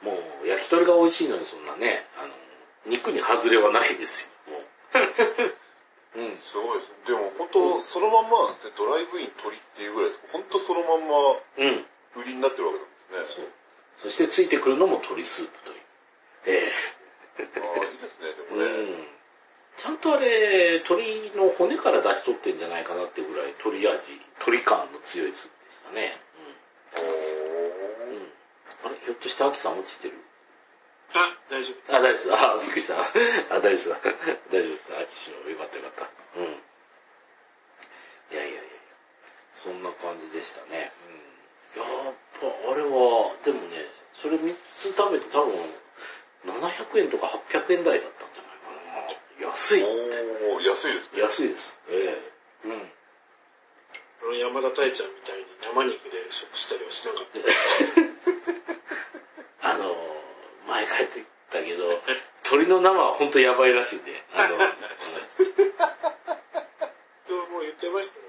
[0.02, 2.34] もう、焼き鳥が美味しいのにそんなね、あの、
[2.86, 4.64] 肉に外れはないですよ、もう。
[6.16, 6.38] うん。
[6.38, 6.94] すごいですね。
[7.06, 8.72] でも本当、そのまんまなんですね。
[8.76, 10.22] ドライブイン鳥っていうぐらいです。
[10.30, 11.16] 本当そのまんま
[11.56, 11.86] うん。
[12.16, 13.42] 売りになってるわけなんですね。
[13.42, 13.52] そう。
[14.02, 15.80] そしてついてくるのも鶏スープという。
[16.46, 16.72] え
[17.38, 18.28] ああ、いいですね。
[18.28, 18.64] でえもね。
[18.64, 19.13] うん。
[19.76, 26.20] ちゃんとあれ、鶏の骨から出し取ってんじゃないかなってぐらい鶏味、鶏感の強いスープでしたね。
[26.96, 27.08] おうん。
[27.08, 28.32] うーん。
[28.86, 30.14] あれ、ひょっとしてアキさん落ちてる？
[31.14, 31.96] あ、大丈夫。
[31.96, 32.34] あ、大丈夫です。
[32.34, 33.00] あ、びっくりした。
[33.00, 33.06] あ、
[33.60, 33.88] 大丈夫です。
[33.90, 34.94] 大丈夫です。
[34.94, 36.10] アキ氏はよかったよかった。
[36.38, 36.44] うん。
[36.44, 36.48] い
[38.34, 38.60] やいやいや
[39.54, 40.90] そんな感じでしたね。
[41.76, 41.82] うん。
[41.82, 43.86] やっぱ、あれは、でもね、
[44.20, 45.54] それ3つ食べて多分、
[46.46, 48.23] 700円とか800円台だった。
[49.40, 49.90] 安いって。
[50.54, 51.20] おー安いですね。
[51.22, 51.78] 安いです。
[51.88, 52.20] え
[52.64, 52.90] えうん。
[54.22, 57.24] あの山田太ちゃんみたいに生肉で食したりはしなかっ
[59.60, 59.68] た？
[59.70, 59.96] あの、
[60.68, 61.88] 前帰ってきたけど、
[62.44, 64.22] 鳥の生は本当やばいらしいんで。
[64.32, 64.64] あの、で
[67.34, 68.24] ももう言ってましたよ。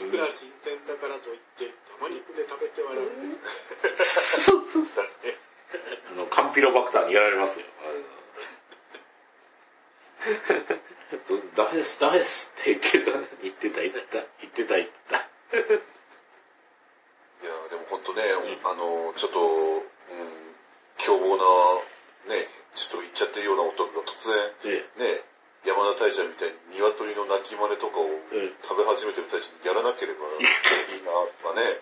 [0.00, 0.08] うん。
[0.08, 3.28] いくら新鮮だからといって、生肉で食べてはダメで
[4.04, 4.40] す。
[4.46, 5.04] そうそうそう。
[6.10, 7.66] あの、カンピロバクターにやられますよ。
[11.56, 15.16] ダメです、ダメですって言ってた、言ってた、言ってた、言ってた、言ってた。
[15.16, 15.20] い
[17.46, 18.22] やーでも本当ね、
[18.64, 19.82] あの、ちょっと、うん、
[20.98, 21.44] 凶暴な、
[22.34, 25.22] ね、ちょっと言っちゃってるような男が突然、えね、
[25.64, 31.80] 山田大ちゃんみたいに鶏の鳴き真似とかをえ、食べ始めてる最中にやらなければいいな とかね、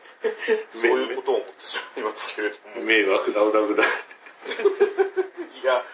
[0.70, 2.82] そういうことを思ってしまいますけれども。
[2.82, 3.82] 迷惑なおだぶだ。
[3.86, 5.84] いや、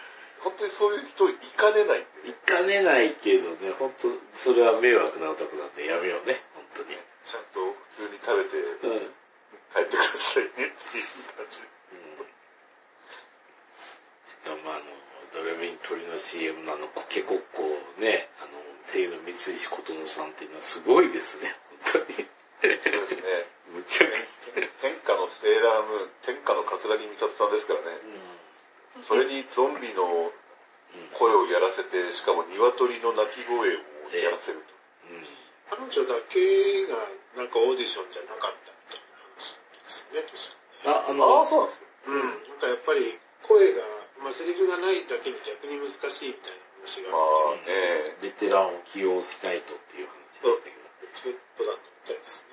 [0.42, 6.98] 本当にそういう人いかねないんでね、行かねないけどね、本当それは迷惑なお宅なんでやめようね、本当に。
[7.24, 8.90] ちゃんと普通に食べてうん。
[8.90, 9.14] うん。
[9.72, 10.74] 帰ってくださいねっていう
[11.38, 11.58] 感じ。
[11.58, 11.64] し
[14.42, 14.90] かもあの、
[15.32, 17.66] ドレミン鳥の CM のあの、コケコッコを
[18.02, 21.54] ね、あの、声優の三石琴乃さんっていうのはすごいですね、
[21.94, 22.28] 本当に。
[22.62, 23.22] そうですね。
[23.72, 27.86] むちゃくち天天下のセーラームーン、天下の桂木美里さんですからね。
[27.86, 28.41] ゃ。
[29.00, 30.32] それにゾンビの
[31.16, 33.62] 声をやらせて、しかも鶏の鳴き声を
[34.12, 34.74] やらせると。
[35.08, 35.16] うん。
[35.16, 35.24] うん。
[35.70, 36.96] 彼女だけが
[37.36, 41.88] なんかオーディションじゃなかったみたいな話ですよね、確かあ、あああ、の、そうなんですね。
[42.06, 42.20] うん。
[42.20, 43.16] なんかやっぱり
[43.48, 43.80] 声が、
[44.20, 50.82] まあセリフがないだけに逆に難しいみたいな話がまあっあね、ベテランを起用しないとっていう話でしたけど。
[51.08, 52.46] て、そういうことだったみたいです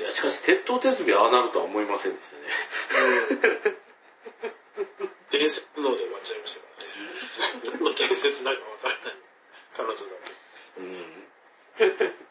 [0.00, 3.76] いや、しかし、鉄塔鉄尾ああなるとは思いませんでしたね。
[5.30, 7.94] 伝説ので終わっちゃいましたからね。
[7.96, 9.16] 伝説だかわからない。
[9.76, 10.32] 彼女だけ。
[10.80, 11.26] うん。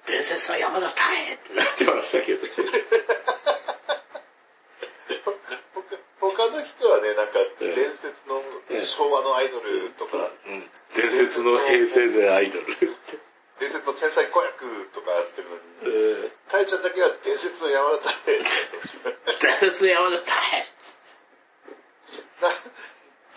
[0.05, 2.45] 伝説の山田太ってなってましたけど。
[6.21, 10.69] 他 他の人はね、なんかええ伝説のええ昭和のアイドルとか、うん。
[10.95, 12.65] 伝説の平成でアイドル。
[13.59, 18.43] 伝説の天才子役とかやってるのに、うんタイちゃんだけは伝説の山田太 伝
[19.71, 20.54] 説の山田太な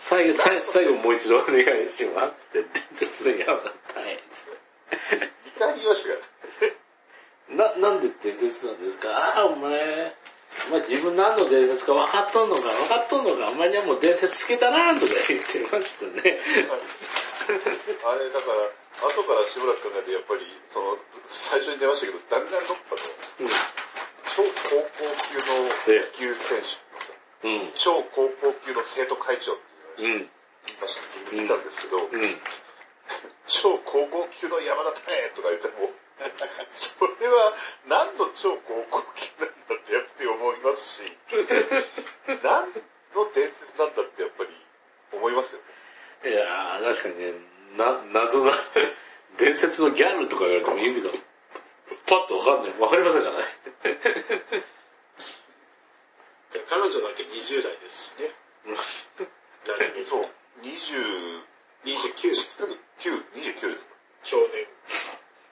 [0.09, 4.01] 最後、最後、最後もう一度お願いしますって、伝説の山田太2
[5.61, 6.25] 回言いましたか
[7.53, 7.77] ら。
[7.77, 9.13] な、なんで伝説なんですか？
[9.13, 10.15] ああ、お前、
[10.69, 12.61] お前自分何の伝説か分かっとんのか？
[12.73, 13.51] 分かっとんのか？
[13.51, 16.41] お前にはもう伝説つけたなとか言ってましたね。
[16.41, 17.53] あ
[18.17, 20.41] れ、だから、後からしばらく考えて、やっぱり、
[20.73, 20.97] その、
[21.27, 23.45] 最初に出ましたけど、弾丸論破の
[24.25, 25.69] 超高校級の
[26.01, 27.71] 野球選手うん。
[27.75, 29.57] 超高校級の生徒会長っ
[29.99, 30.21] ていううん。
[30.21, 30.95] のがまし
[31.47, 32.09] たんですけど、うん。
[33.47, 35.91] 超高校級の山田太とか言っても、
[36.69, 37.53] それは
[37.87, 41.17] 何の超高校級なんだってやっぱり思いますし、
[42.43, 42.71] 何
[43.15, 44.49] の伝説なんだってやっぱり
[45.13, 45.61] 思いますよ
[46.23, 46.29] ね。
[46.31, 47.33] いやー、確かにね、
[47.77, 48.53] な、謎な、
[49.37, 51.11] 伝説のギャルとか言われても意味が、
[52.05, 52.79] パッとわかんない。
[52.79, 53.45] わかりませんからね？
[56.67, 58.35] 彼女だけ20代ですしね。
[60.05, 60.29] そう、
[60.61, 61.43] 20、
[61.85, 62.59] 29です。
[62.99, 63.95] 9、29ですか。
[64.23, 64.67] 去年。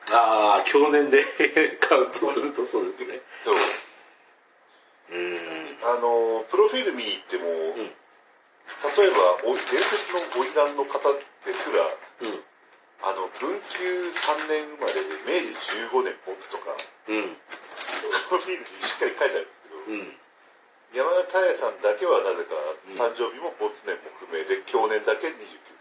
[0.10, 1.24] あー、去年で
[1.82, 3.22] カウントするとそうですね。
[3.44, 3.56] そう。
[5.10, 5.78] うーん。
[5.84, 11.14] あの、プロフィール見に行っても、ん例えば、お伝説の花魁の方
[11.46, 11.84] ですら、
[12.22, 12.44] うん。
[13.04, 15.56] あの、文久3年生まれで明治
[15.92, 16.76] 15年没とか、
[17.08, 17.38] うん。
[18.30, 20.18] プロフィールにしっかり書いてあるんですけど、うん。
[20.94, 22.56] 山田太也さんだけはなぜか
[22.88, 25.34] うん誕生日も没年も不明で、去年だけ29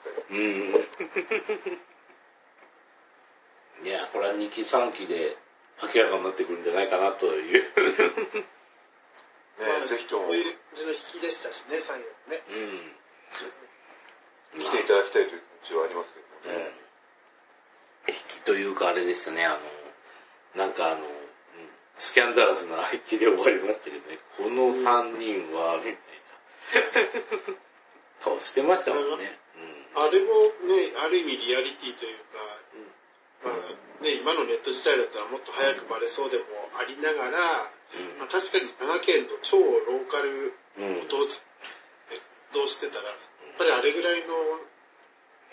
[0.03, 0.13] 歳。
[0.31, 0.75] うん。
[3.87, 5.37] いや、これは2期3期で
[5.83, 7.63] 明らかになってくるんじゃないかなという。
[7.63, 7.69] ね
[9.59, 12.43] まあぜひともこういう感じの引きでしたしね、最後ね。
[12.51, 12.55] う
[14.59, 14.61] ん。
[14.61, 16.73] 来ていただきたいという気持ちはありますけどもね。
[18.09, 19.61] 引きというかあれでしたね、あ
[20.55, 21.16] の、なんかあの、うん
[21.97, 27.57] スキャンダラスな引きで終わりましたけどね、この3人は、みたいな
[28.21, 29.39] 顔してましたもんね。
[29.97, 32.37] あれもね、ある意味リアリティというか、
[33.45, 36.45] まあね、今のネット時代だったらもっと早くバレそうでも
[36.77, 37.41] ありながら、
[37.97, 41.01] うんまあ、確かに佐賀県の超ローカルうん。
[41.01, 41.41] ご当地、
[42.53, 43.17] どうしてたら、やっ
[43.57, 44.61] ぱりあれぐらいの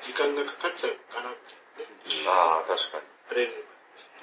[0.02, 3.08] 時間がかかっちゃうのかなってね、ああ、確かに。
[3.32, 3.64] バレるのが。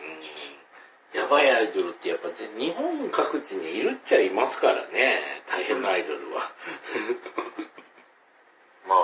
[0.05, 0.70] うん
[1.15, 6.43] やばいアイドルってやっぱぜ日本各地にいるっちゃいますからね、大変なアイドルは。
[8.87, 8.99] まあ、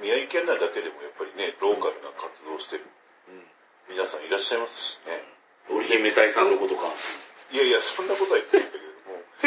[0.00, 2.84] 宮城県内だけでもやっぱりね、ローカルな活動をしてる
[3.90, 5.24] 皆さんいらっしゃいますしね。
[5.68, 6.86] 織姫隊さんのことか。
[7.50, 8.84] いやいや、そんなことは言ってないんだけ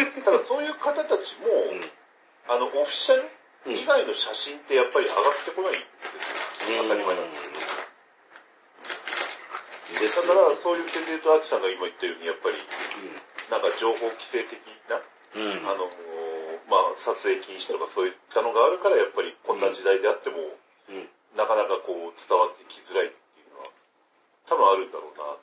[0.03, 1.47] れども、 ただそういう方たちも、
[2.47, 3.29] あの、オフィシャル
[3.71, 6.83] 以外の写真ってやっぱり上がってこないんですよ。
[6.83, 7.62] 当たり前なんですけど。
[9.93, 12.57] だから、そういう点で言うと、アキさんが今言ったように、やっぱり、
[13.51, 14.57] なんか情報規制的
[14.89, 15.01] な、
[15.35, 15.41] うん。
[15.41, 15.67] うん。
[15.69, 15.89] あの、
[16.69, 20.37] まあ、撮影禁止とかそういったのがあるから、やっぱりこんな時代であっても、
[20.89, 21.09] うん。
[21.37, 23.69] なかなかこう、伝わってきづらいっていうのは、
[24.49, 25.37] 多分あるんだろうな。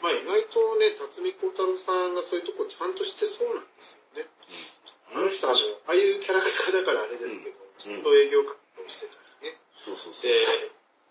[0.00, 4.28] まあ意外とね、辰巳幸太郎さんがそういうとこちゃんとしてそうなんですよね。
[5.12, 5.56] あの人あの、
[5.88, 9.60] ああいうキャラクターだからあれですけど、ちゃんと営業活動してたりね。
[9.84, 10.22] そうそうそう。
[10.24, 10.32] で、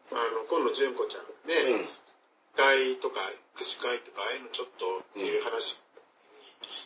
[0.09, 1.85] あの、今野純子ちゃんがね、うん
[2.55, 3.19] 会とか、
[3.57, 4.85] 握手会とか、ああいうのちょっと
[5.19, 5.79] っていう話に、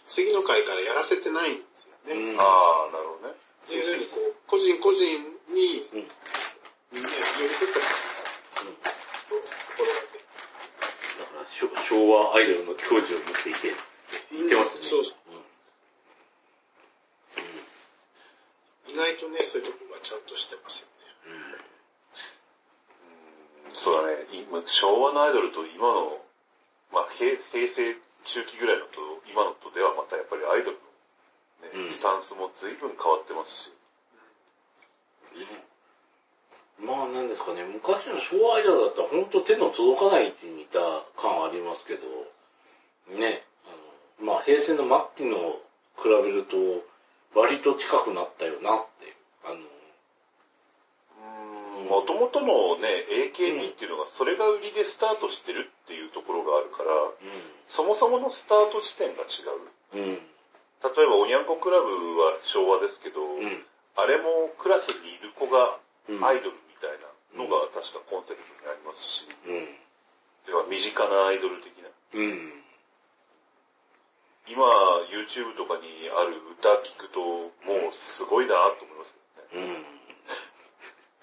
[0.07, 2.33] 次の回からやらせてないんですよね。
[2.33, 3.35] うんああ、なるほどね。
[3.63, 5.03] そういうふうにこう、個人個人
[5.49, 6.07] に、うんね、
[6.93, 7.79] 寄り添った
[11.89, 13.77] 昭和アイドルの矜持を持っていけって
[14.31, 14.87] 言ってますね。
[14.87, 15.43] そうそううん
[18.93, 20.92] 意外とね、そういうとこがちゃんとしてますよね。
[23.83, 24.15] そうだね。
[24.47, 26.15] 今、昭和のアイドルと今の、
[26.95, 28.95] まあ平、平成中期ぐらいのと、
[29.27, 33.73] 今のとではまたやっぱりアイドルの、ねうんスタンスも随分変わってますし。
[35.35, 40.79] うんまあなんですかね、昔の昭和アイドルだったら本当手の届かない位置にいた
[41.15, 42.01] 感ありますけど、
[43.19, 43.43] ね、
[44.19, 44.83] あのまあ平成の
[45.15, 45.59] 末期の
[45.95, 46.57] 比べると
[47.39, 49.15] 割と近くなったよなっていう。
[49.45, 49.59] あの
[51.89, 52.87] もともとのね、
[53.31, 56.89] AKB っていうのが、それが売りでスタートしてるっていうところがあるから、
[57.67, 59.43] そもそものスタート地点が違
[59.95, 59.99] う。
[59.99, 60.03] うん。
[60.03, 60.15] うん。
[60.15, 63.65] 例えば、おにゃんこクラブは昭和ですけど、うん。
[63.95, 65.77] あれもクラスにいる子が
[66.09, 66.97] うんアイドルみたい
[67.37, 69.65] なのが確かコンセプトにありますし、うん。
[70.45, 71.89] では身近なアイドル的な。
[72.15, 72.63] うん。
[74.49, 74.65] 今、
[75.07, 77.47] YouTube とかにある歌聞くと、も
[77.91, 79.15] うすごいなと思います
[79.51, 79.85] けどね。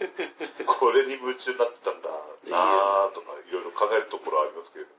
[0.00, 0.66] うん。
[0.66, 2.08] これに夢中になってたんだ
[2.48, 4.90] なとか、いろいろ考えるところはありますけれど。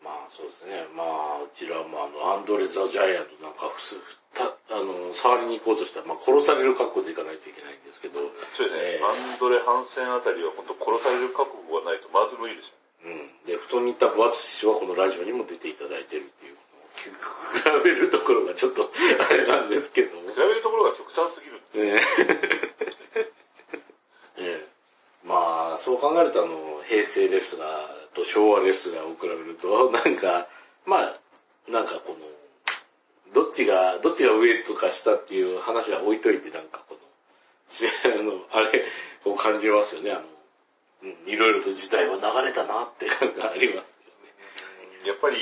[0.00, 0.88] まあそうですね。
[0.96, 1.04] ま
[1.38, 4.00] あ、うちらもあの、アンドレ・ザ・ジャイアントなんかふす、
[4.32, 8.20] た、あの、触りに行こうとしたら、まあ殺される覚悟で行かないといけないんですけど、
[8.56, 12.72] そうですね、ええアンドレ・ハンセンあたりは本当殺される覚悟がないとまず無理でし
[13.04, 13.28] うん。
[13.44, 16.56] で、布団に行った分厚氏はこのラジオにも出ていただいてるっていう、
[17.00, 20.32] 比べるところがちょっと、あれなんですけどもょ。
[20.32, 20.36] 比。
[20.36, 21.84] べるところが極端すぎるんですよ。
[21.84, 21.96] ね
[24.40, 24.70] ええ
[25.24, 30.46] まあ、そう考えるとあの、平成レスラーと昭和レスラーを比べると、なんか、
[30.86, 31.16] まあ、
[31.68, 32.18] なんかこの、
[33.32, 37.00] どっちが、どっちが上とか下っていう話は置いといて、なんかこの、
[38.12, 38.84] あの、あれ、
[39.24, 40.22] こう感じますよね、あの、
[41.02, 44.34] うん、いろいろと時代は流れたなって感がありますよね。
[45.06, 45.36] やっぱり、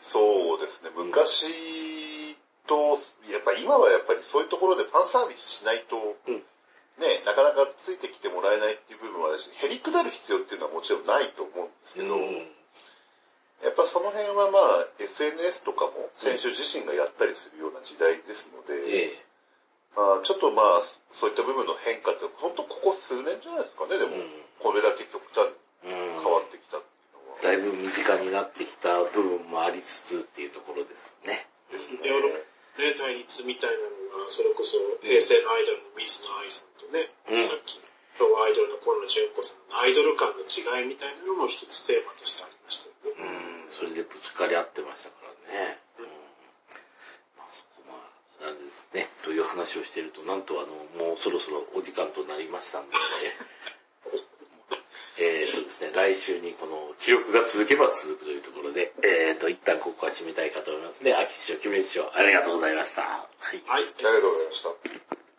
[0.00, 2.36] そうですね、昔
[2.66, 2.98] と、
[3.32, 6.42] やっぱり今はやっぱりそういうところでファンサービスしないと、うん
[7.00, 12.46] ね、なかなかついてきてもらえないっていう部分はあるし、へりくだる必要っていうのはもちろんないと思うんですけど、うん
[13.60, 19.24] やっぱその辺はまあ SNS とかも選手自身がやったりするような時代ですので、ええ
[19.92, 24.24] まあちょっとまあそういった部分の変化って本当ここ数年じゃないですかね、でも、うん
[24.60, 25.48] これだけ極端
[25.84, 27.40] にうん変わってきたっていうのは。
[27.40, 31.48] だいぶ身近になってきた部分もありつつっていうところですよね。
[31.72, 32.00] ですね。
[32.04, 32.32] ヨーロッ
[32.78, 33.76] ね、対立みたいな
[34.20, 37.80] のが、それこそ平成のアイドルの水野愛さんとね、うんさっき、
[38.20, 43.66] 今日はアイドルの河野純子さんのアイドル感の違いみたいなのも一つテーマとしてありましたよね。
[43.66, 45.80] うん、それでぶつかり合ってましたからね。
[45.98, 46.10] うん。
[47.40, 52.96] まあそこまあ、なんですね、という話をしていると、なんとあの、もうそろそろお時間となりましたので、
[55.20, 61.14] えーとですね、来週にこの記録が続けば続くというところで、えーと、一旦ここは締めたいかと思いますで。
[61.14, 63.02] 秋師匠、木村師匠、ありがとうございました。
[63.02, 63.62] はい。
[63.66, 63.82] はい。
[63.84, 65.29] ありがとうございました。